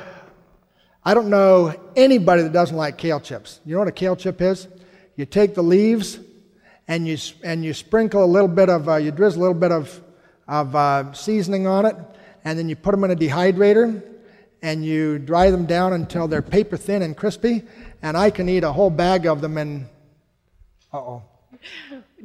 [1.02, 3.60] I don't know anybody that doesn't like kale chips.
[3.64, 4.68] You know what a kale chip is?
[5.16, 6.18] You take the leaves
[6.90, 9.70] and you, and you sprinkle a little bit of, uh, you drizzle a little bit
[9.70, 10.02] of,
[10.48, 11.94] of uh, seasoning on it,
[12.44, 14.02] and then you put them in a dehydrator
[14.60, 17.62] and you dry them down until they're paper thin and crispy.
[18.02, 19.86] And I can eat a whole bag of them in,
[20.92, 21.22] uh oh.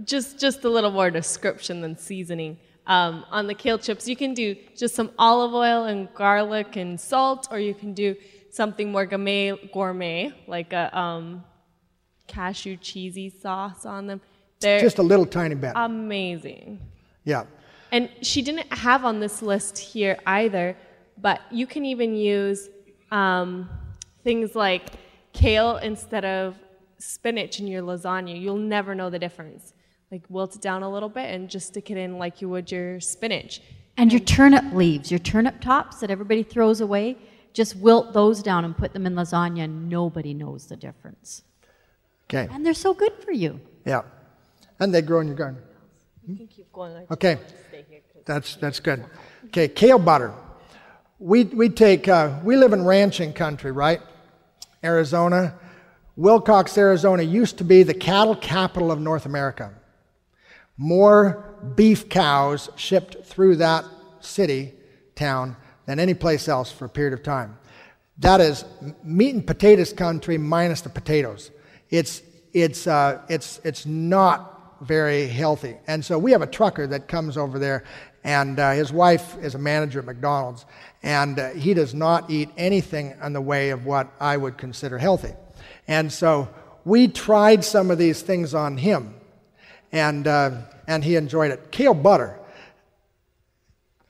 [0.03, 2.57] Just, just a little more description than seasoning.
[2.87, 6.99] Um, on the kale chips, you can do just some olive oil and garlic and
[6.99, 8.15] salt, or you can do
[8.49, 11.43] something more gourmet, gourmet like a um,
[12.25, 14.21] cashew cheesy sauce on them.
[14.65, 15.73] They're just a little tiny bit.
[15.75, 16.79] Amazing.
[17.23, 17.45] Yeah.
[17.91, 20.75] And she didn't have on this list here either,
[21.21, 22.69] but you can even use
[23.11, 23.69] um,
[24.23, 24.93] things like
[25.33, 26.57] kale instead of
[26.97, 28.39] spinach in your lasagna.
[28.39, 29.73] You'll never know the difference.
[30.11, 32.71] Like wilt it down a little bit and just stick it in like you would
[32.71, 33.61] your spinach.
[33.97, 37.17] And your turnip leaves, your turnip tops that everybody throws away,
[37.53, 41.43] just wilt those down and put them in lasagna, nobody knows the difference.
[42.29, 42.47] Okay.
[42.51, 43.59] And they're so good for you.
[43.85, 44.01] Yeah.
[44.79, 45.61] And they grow in your garden.
[46.27, 47.05] You can keep going.
[47.11, 47.37] Okay.
[48.25, 49.05] That's, that's good.
[49.45, 50.33] Okay, kale butter.
[51.19, 54.01] We, we take, uh, we live in ranching country, right?
[54.83, 55.53] Arizona.
[56.17, 59.73] Willcox, Arizona used to be the cattle capital of North America.
[60.77, 63.85] More beef cows shipped through that
[64.19, 64.73] city,
[65.15, 65.55] town,
[65.85, 67.57] than any place else for a period of time.
[68.17, 68.65] That is
[69.03, 71.51] meat and potatoes country minus the potatoes.
[71.89, 72.21] It's,
[72.53, 74.54] it's, uh, it's, it's not
[74.85, 75.75] very healthy.
[75.87, 77.83] And so we have a trucker that comes over there,
[78.23, 80.65] and uh, his wife is a manager at McDonald's,
[81.03, 84.97] and uh, he does not eat anything in the way of what I would consider
[84.97, 85.33] healthy.
[85.87, 86.49] And so
[86.83, 89.13] we tried some of these things on him,
[89.91, 90.51] and, uh,
[90.87, 91.71] and he enjoyed it.
[91.71, 92.39] Kale butter.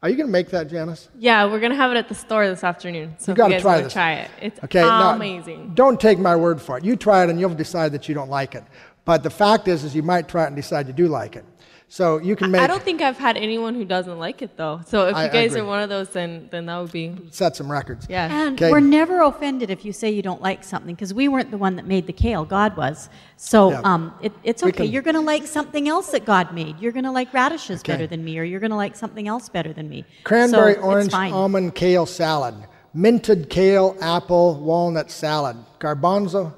[0.01, 1.09] Are you going to make that, Janice?
[1.17, 3.15] Yeah, we're going to have it at the store this afternoon.
[3.17, 3.93] So you got to try this.
[3.93, 4.31] Try it.
[4.39, 5.69] It's okay, amazing.
[5.69, 6.85] Now, don't take my word for it.
[6.85, 8.63] You try it, and you'll decide that you don't like it.
[9.05, 11.45] But the fact is, is you might try it and decide you do like it.
[11.87, 12.61] So you can make.
[12.61, 14.81] I don't think I've had anyone who doesn't like it though.
[14.87, 17.55] So if I, you guys are one of those, then then that would be set
[17.55, 18.07] some records.
[18.09, 18.47] Yeah.
[18.47, 18.71] And okay.
[18.71, 21.75] we're never offended if you say you don't like something because we weren't the one
[21.75, 22.43] that made the kale.
[22.43, 23.09] God was.
[23.37, 23.81] So yeah.
[23.83, 24.71] um, it, it's okay.
[24.71, 24.91] Can...
[24.91, 26.79] You're going to like something else that God made.
[26.79, 27.93] You're going to like radishes okay.
[27.93, 30.05] better than me, or you're going to like something else better than me.
[30.23, 32.55] Cranberry so orange almond kale salad,
[32.95, 36.51] minted kale apple walnut salad, garbanzo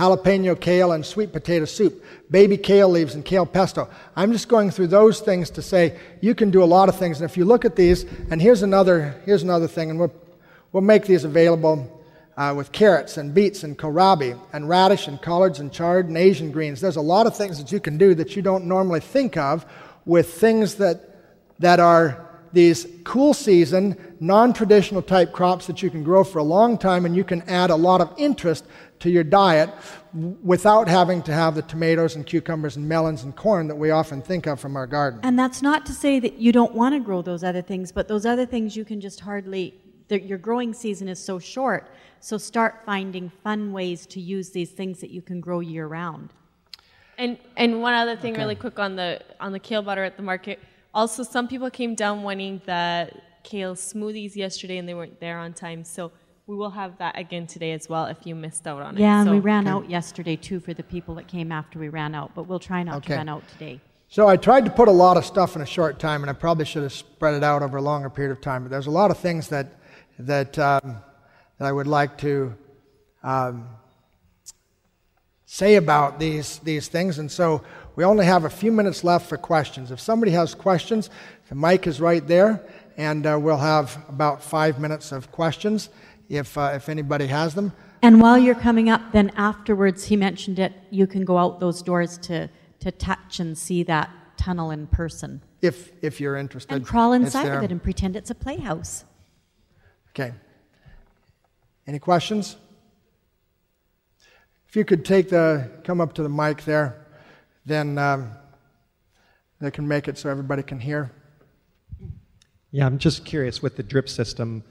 [0.00, 3.88] jalapeno kale and sweet potato soup, baby kale leaves and kale pesto.
[4.16, 7.20] I'm just going through those things to say you can do a lot of things.
[7.20, 10.12] And if you look at these, and here's another, here's another thing, and we'll,
[10.72, 12.00] we'll make these available
[12.38, 16.50] uh, with carrots and beets and kohlrabi and radish and collards and chard and Asian
[16.50, 16.80] greens.
[16.80, 19.66] There's a lot of things that you can do that you don't normally think of
[20.06, 21.00] with things that,
[21.58, 26.42] that are these cool season, non traditional type crops that you can grow for a
[26.42, 28.64] long time and you can add a lot of interest
[29.00, 29.70] to your diet
[30.42, 34.22] without having to have the tomatoes and cucumbers and melons and corn that we often
[34.22, 35.20] think of from our garden.
[35.22, 38.08] And that's not to say that you don't want to grow those other things, but
[38.08, 39.74] those other things you can just hardly,
[40.08, 41.90] your growing season is so short.
[42.20, 46.30] So start finding fun ways to use these things that you can grow year round.
[47.16, 48.42] And and one other thing, okay.
[48.42, 50.58] really quick on the on the kale butter at the market.
[50.94, 53.10] Also, some people came down wanting the
[53.42, 55.84] kale smoothies yesterday, and they weren't there on time.
[55.84, 56.12] So
[56.50, 59.00] we will have that again today as well if you missed out on it.
[59.00, 61.88] Yeah, and So- we ran out yesterday too for the people that came after we
[61.88, 63.80] ran out, but we'll try not to run out today.
[64.08, 66.32] So I tried to put a lot of stuff in a short time, and I
[66.32, 68.64] probably should have spread it out over a longer period of time.
[68.64, 69.68] But there's a lot of things that
[70.18, 70.96] that um,
[71.58, 72.52] that I would like to
[73.22, 73.68] um,
[75.46, 77.62] say about these these things, and so
[77.94, 79.92] we only have a few minutes left for questions.
[79.92, 81.10] If somebody has questions,
[81.48, 82.60] the mic is right there,
[82.96, 85.90] and uh, we'll have about five minutes of questions
[86.30, 87.72] if uh, if anybody has them.
[88.02, 91.82] And while you're coming up, then afterwards, he mentioned it, you can go out those
[91.82, 94.08] doors to, to touch and see that
[94.38, 95.42] tunnel in person.
[95.60, 99.04] If if you're interested, And crawl inside of it and pretend it's a playhouse.
[100.10, 100.32] Okay.
[101.86, 102.56] Any questions?
[104.68, 107.04] If you could take the, come up to the mic there,
[107.66, 108.30] then um,
[109.60, 111.10] they can make it so everybody can hear.
[112.70, 114.62] Yeah, I'm just curious with the drip system,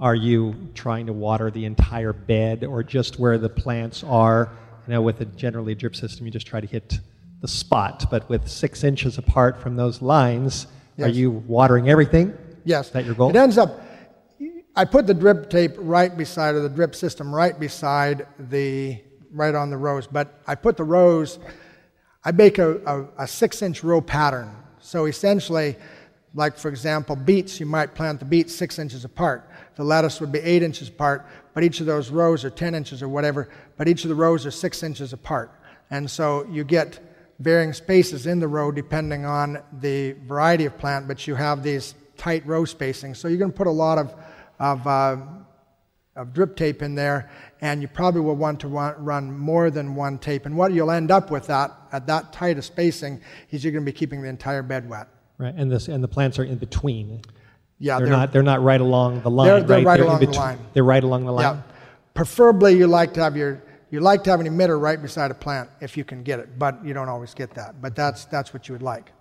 [0.00, 4.48] are you trying to water the entire bed or just where the plants are?
[4.86, 6.98] I know with a generally drip system, you just try to hit
[7.40, 10.66] the spot, but with six inches apart from those lines,
[11.00, 12.36] are you watering everything?
[12.64, 12.86] Yes.
[12.86, 13.30] Is that your goal?
[13.30, 13.80] It ends up,
[14.76, 19.00] I put the drip tape right beside, or the drip system right beside the,
[19.32, 21.38] right on the rows, but I put the rows,
[22.24, 24.54] I make a, a, a six inch row pattern.
[24.80, 25.76] So essentially,
[26.34, 29.47] like for example, beets, you might plant the beets six inches apart.
[29.78, 31.24] The lattice would be eight inches apart,
[31.54, 34.44] but each of those rows are 10 inches or whatever, but each of the rows
[34.44, 35.52] are six inches apart.
[35.88, 36.98] And so you get
[37.38, 41.94] varying spaces in the row depending on the variety of plant, but you have these
[42.16, 43.18] tight row spacings.
[43.18, 44.14] So you're going to put a lot of,
[44.58, 45.16] of, uh,
[46.16, 49.94] of drip tape in there, and you probably will want to run, run more than
[49.94, 50.44] one tape.
[50.44, 53.20] And what you'll end up with that, at that tight a spacing
[53.52, 55.06] is you're going to be keeping the entire bed wet.
[55.38, 57.22] Right, and this and the plants are in between.
[57.80, 59.46] Yeah, they're, not they're not right along the line.
[59.46, 60.58] They're- they're right in along the line.
[60.72, 61.56] They're right along the line.
[61.56, 61.62] Yeah.
[62.14, 65.34] Preferably, you like to have your you like to have an emitter right beside a
[65.34, 67.80] plant if you can get it, but you don't always get that.
[67.80, 69.12] But that's that's what you would like.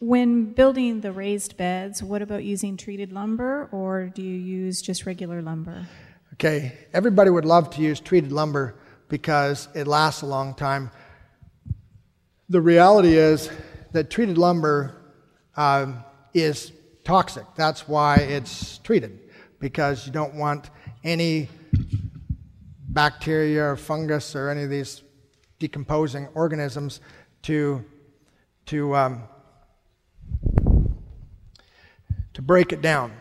[0.00, 5.06] When building the raised beds, what about using treated lumber or do you use just
[5.06, 5.86] regular lumber?
[6.34, 8.76] Okay, everybody would love to use treated lumber
[9.08, 10.90] because it lasts a long time.
[12.48, 13.50] The reality is
[13.92, 14.94] that treated lumber
[15.56, 16.72] um, is
[17.04, 17.44] toxic.
[17.56, 19.18] That's why it's treated,
[19.60, 20.70] because you don't want
[21.04, 21.48] any
[22.88, 25.02] bacteria or fungus or any of these
[25.58, 27.00] decomposing organisms
[27.42, 27.84] to,
[28.66, 29.22] to, um,
[32.34, 33.12] to break it down.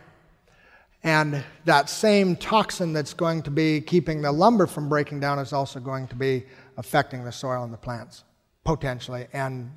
[1.04, 5.54] And that same toxin that's going to be keeping the lumber from breaking down is
[5.54, 6.46] also going to be
[6.76, 8.24] affecting the soil and the plants,
[8.66, 9.28] potentially.
[9.32, 9.72] And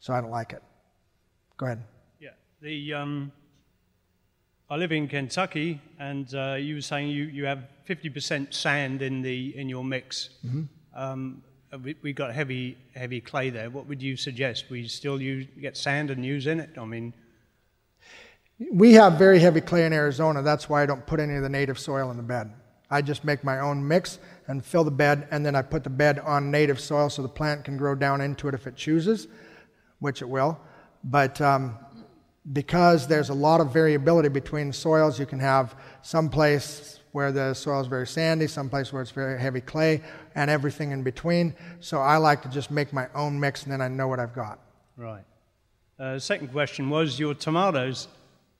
[0.00, 0.62] so I don't like it.
[1.56, 1.82] Go ahead.
[2.20, 2.30] Yeah.
[2.60, 3.32] The um,
[4.68, 9.22] I live in Kentucky, and uh, you were saying you, you have 50% sand in
[9.22, 10.30] the in your mix.
[10.94, 11.42] Um,
[11.82, 13.70] we, we got heavy heavy clay there.
[13.70, 14.66] What would you suggest?
[14.70, 16.70] We still use get sand and use in it.
[16.78, 17.12] I mean,
[18.72, 20.42] We have very heavy clay in Arizona.
[20.42, 22.52] That's why I don't put any of the native soil in the bed.
[22.90, 25.90] I just make my own mix and fill the bed, and then I put the
[25.90, 29.26] bed on native soil so the plant can grow down into it if it chooses,
[29.98, 30.58] which it will.
[31.04, 31.78] But um,
[32.52, 37.54] because there's a lot of variability between soils, you can have some place where the
[37.54, 40.02] soil is very sandy, some place where it's very heavy clay,
[40.34, 41.54] and everything in between.
[41.80, 44.34] So I like to just make my own mix, and then I know what I've
[44.34, 44.58] got.
[44.96, 45.24] right.
[45.98, 48.08] Uh, second question was your tomatoes.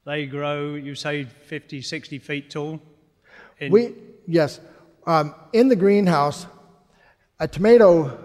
[0.07, 2.81] They grow, you say, 50, 60 feet tall.
[3.61, 3.95] In, We
[4.27, 4.61] yes,
[5.07, 6.47] um, in the greenhouse,
[7.39, 8.19] a tomato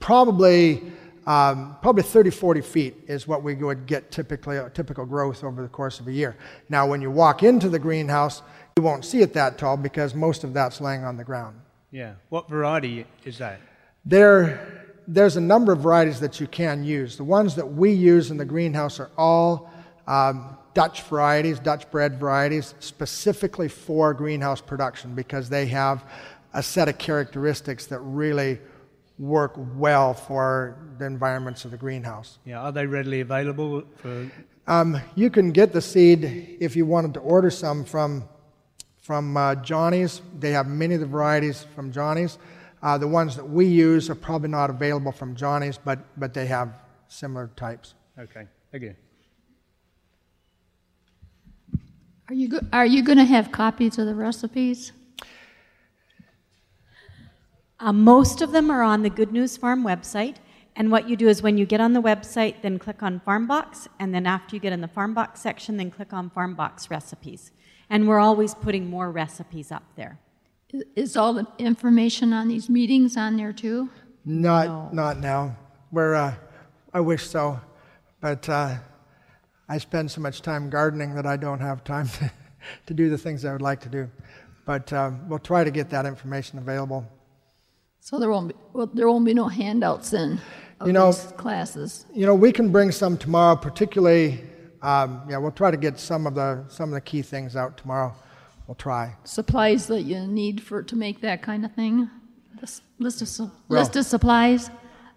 [0.00, 0.92] probably
[1.26, 5.62] um, probably 30, 40 feet is what we would get typically a typical growth over
[5.62, 6.36] the course of a year.
[6.68, 8.42] Now, when you walk into the greenhouse,
[8.76, 11.60] you won't see it that tall because most of that's laying on the ground.
[11.90, 12.14] yeah.
[12.30, 13.60] What variety is that?
[14.04, 17.16] There, there's a number of varieties that you can use.
[17.16, 19.70] The ones that we use in the greenhouse are all
[20.06, 26.04] um, Dutch varieties, Dutch bred varieties, specifically for greenhouse production because they have
[26.54, 28.58] a set of characteristics that really
[29.20, 32.38] work well for the environments of the greenhouse.
[32.44, 32.60] Yeah.
[32.60, 34.30] Are they readily available for?
[34.66, 38.24] Um, you can get the seed if you wanted to order some from
[38.98, 40.22] from uh, Johnny's.
[40.38, 42.38] They have many of the varieties from Johnny's.
[42.82, 46.46] Uh, the ones that we use are probably not available from Johnny's, but but they
[46.46, 46.72] have
[47.08, 47.94] similar types.
[48.18, 48.46] Okay.
[48.72, 48.94] Thank you.
[52.28, 54.92] Are you, go- are you going to have copies of the recipes?
[57.80, 60.36] Uh, most of them are on the Good News Farm website,
[60.76, 63.46] And what you do is when you get on the website, then click on Farm
[63.46, 66.54] Box, and then after you get in the Farm Box section, then click on Farm
[66.54, 67.50] Box recipes.
[67.88, 70.20] And we're always putting more recipes up there.
[70.94, 73.90] Is all the information on these meetings on there too?
[74.24, 75.56] Not, not now.
[75.90, 76.34] We're, uh,
[76.94, 77.60] I wish so,
[78.20, 78.76] but uh,
[79.68, 82.30] I spend so much time gardening that I don't have time to,
[82.86, 84.08] to do the things I would like to do.
[84.66, 87.04] But uh, we'll try to get that information available.
[88.00, 90.40] So there won't be, well, there won't be no handouts then
[90.84, 92.06] You know- these classes.
[92.12, 94.42] You know, we can bring some tomorrow, particularly.
[94.82, 97.76] Um, yeah, we'll try to get some of the some of the key things out
[97.76, 98.14] tomorrow.
[98.66, 99.14] We'll try.
[99.24, 102.08] Supplies that you need for, to make that kind of thing?
[102.60, 104.70] This List of, su- Well- list of supplies?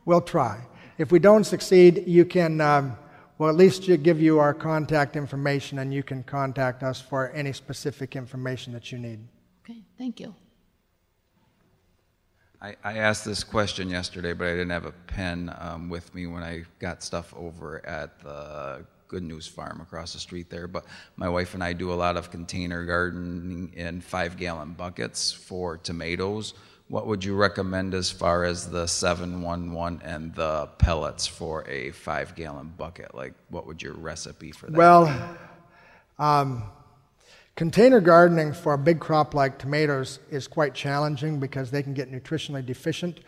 [0.05, 0.65] We'll try.
[0.97, 2.59] If we don't succeed, you can.
[2.61, 2.97] Um,
[3.37, 7.31] well, at least you give you our contact information, and you can contact us for
[7.31, 9.19] any specific information that you need.
[9.63, 10.35] Okay, thank you.
[12.63, 16.27] I, I asked this question yesterday, but I didn't have a pen um, with me
[16.27, 20.67] when I got stuff over at the Good News Farm across the street there.
[20.67, 20.85] But
[21.17, 25.77] my wife and I do a lot of container gardening in five gallon buckets for
[25.77, 26.53] tomatoes.
[26.87, 32.33] What would you recommend as far as the 711 and the pellets for a five
[32.33, 33.13] gallon bucket?
[33.13, 34.77] Like, what would your recipe for that?
[34.77, 35.37] Well,
[36.17, 36.63] um,
[37.55, 42.11] container gardening for a big crop like tomatoes is quite challenging because they can get
[42.11, 43.19] nutritionally deficient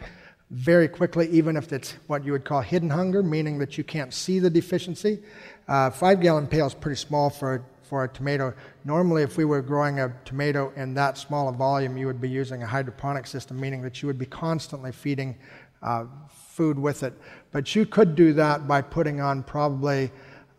[0.52, 4.14] very quickly, even if it's what you would call hidden hunger, meaning that you can't
[4.14, 5.19] see the deficiency.
[5.68, 8.53] Uh, five gallon pail is pretty small for a, for a tomato.
[8.84, 12.30] Normally, if we were growing a tomato in that small a volume, you would be
[12.30, 15.35] using a hydroponic system, meaning that you would be constantly feeding
[15.81, 17.14] uh, food with it.
[17.52, 20.11] But you could do that by putting on probably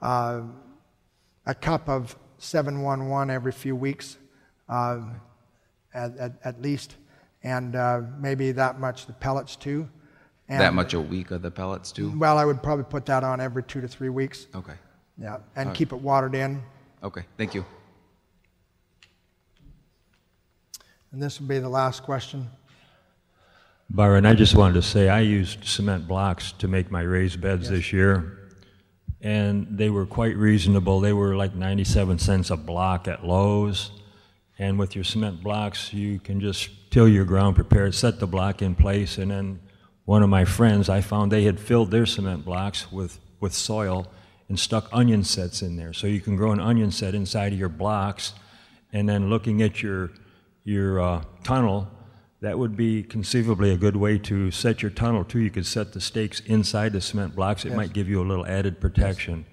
[0.02, 0.42] uh,
[1.46, 4.18] a cup of 711 every few weeks,
[4.68, 5.00] uh,
[5.94, 6.96] at, at, at least,
[7.42, 9.88] and uh, maybe that much the pellets too.
[10.48, 12.16] And, that much a week of the pellets too?
[12.16, 14.46] Well, I would probably put that on every two to three weeks.
[14.54, 14.74] Okay.
[15.18, 15.74] Yeah, and All right.
[15.74, 16.62] keep it watered in.
[17.02, 17.22] Okay.
[17.36, 17.64] Thank you.
[21.12, 22.48] And this will be the last question.
[23.88, 27.70] Byron, I just wanted to say I used cement blocks to make my raised beds
[27.70, 28.45] this year,
[29.20, 31.00] and they were quite reasonable.
[31.00, 33.90] They were like 97 cents a block at Lowe's.
[34.58, 38.62] And with your cement blocks, you can just till your ground prepared, set the block
[38.62, 39.60] in place, and then
[40.06, 44.06] one of my friends, I found they had filled their cement blocks with, with soil
[44.48, 45.92] and stuck onion sets in there.
[45.92, 48.32] So you can grow an onion set inside of your blocks,
[48.92, 50.10] and then looking at your,
[50.64, 51.88] your uh, tunnel,
[52.40, 55.38] that would be conceivably a good way to set your tunnel too.
[55.38, 57.64] You could set the stakes inside the cement blocks.
[57.64, 57.76] It Yes.
[57.76, 59.46] might give you a little added protection.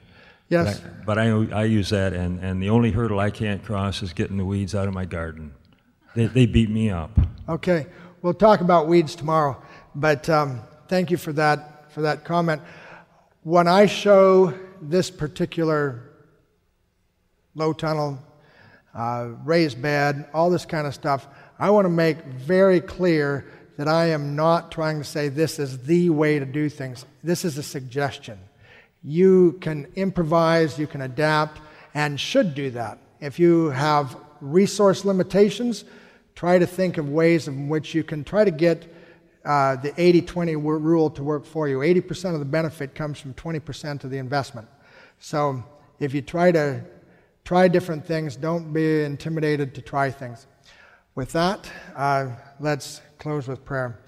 [0.50, 0.82] Yes.
[1.06, 4.04] But I, but I, I use that, and, and the only hurdle I can't cross
[4.04, 5.54] is getting the weeds out of my garden.
[6.16, 7.18] They, they beat me up.
[7.50, 7.88] Okay,
[8.22, 9.62] we'll talk about weeds tomorrow,
[9.96, 12.62] but um, thank you for that for that comment.
[13.44, 16.12] When I show this particular
[17.56, 18.20] low tunnel,
[18.94, 21.28] uh, raised bed, all this kind of stuff,
[21.60, 23.46] I want to make very clear
[23.78, 27.06] that I am not trying to say this is the way to do things.
[27.24, 28.40] This is a suggestion.
[29.04, 31.60] You can improvise, you can adapt,
[31.94, 32.98] and should do that.
[33.20, 35.86] If you have resource limitations,
[36.36, 38.88] try to think of ways in which you can try to get
[39.46, 41.80] uh, the 80 20 rule to work for you.
[41.80, 44.68] 80% of the benefit comes from 20% of the investment.
[45.20, 45.64] So
[46.00, 46.84] if you try to
[47.44, 50.48] try different things, don't be intimidated to try things.
[51.16, 52.30] With that, uh,
[52.60, 54.00] let's close with prayer.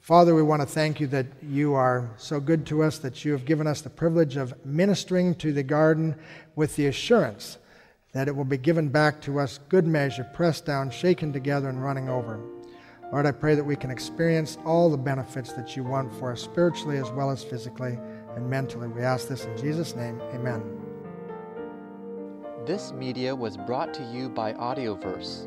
[0.00, 3.32] Father, we want to thank you that you are so good to us, that you
[3.32, 6.14] have given us the privilege of ministering to the garden
[6.54, 7.58] with the assurance
[8.16, 11.84] that it will be given back to us, good measure, pressed down, shaken together, and
[11.84, 12.40] running over.
[13.12, 16.40] Lord, I pray that we can experience all the benefits that you want for us
[16.40, 17.98] spiritually as well as physically
[18.34, 18.88] and mentally.
[18.88, 20.18] We ask this in Jesus' name.
[20.32, 20.62] Amen.
[22.64, 25.46] This media was brought to you by Audioverse,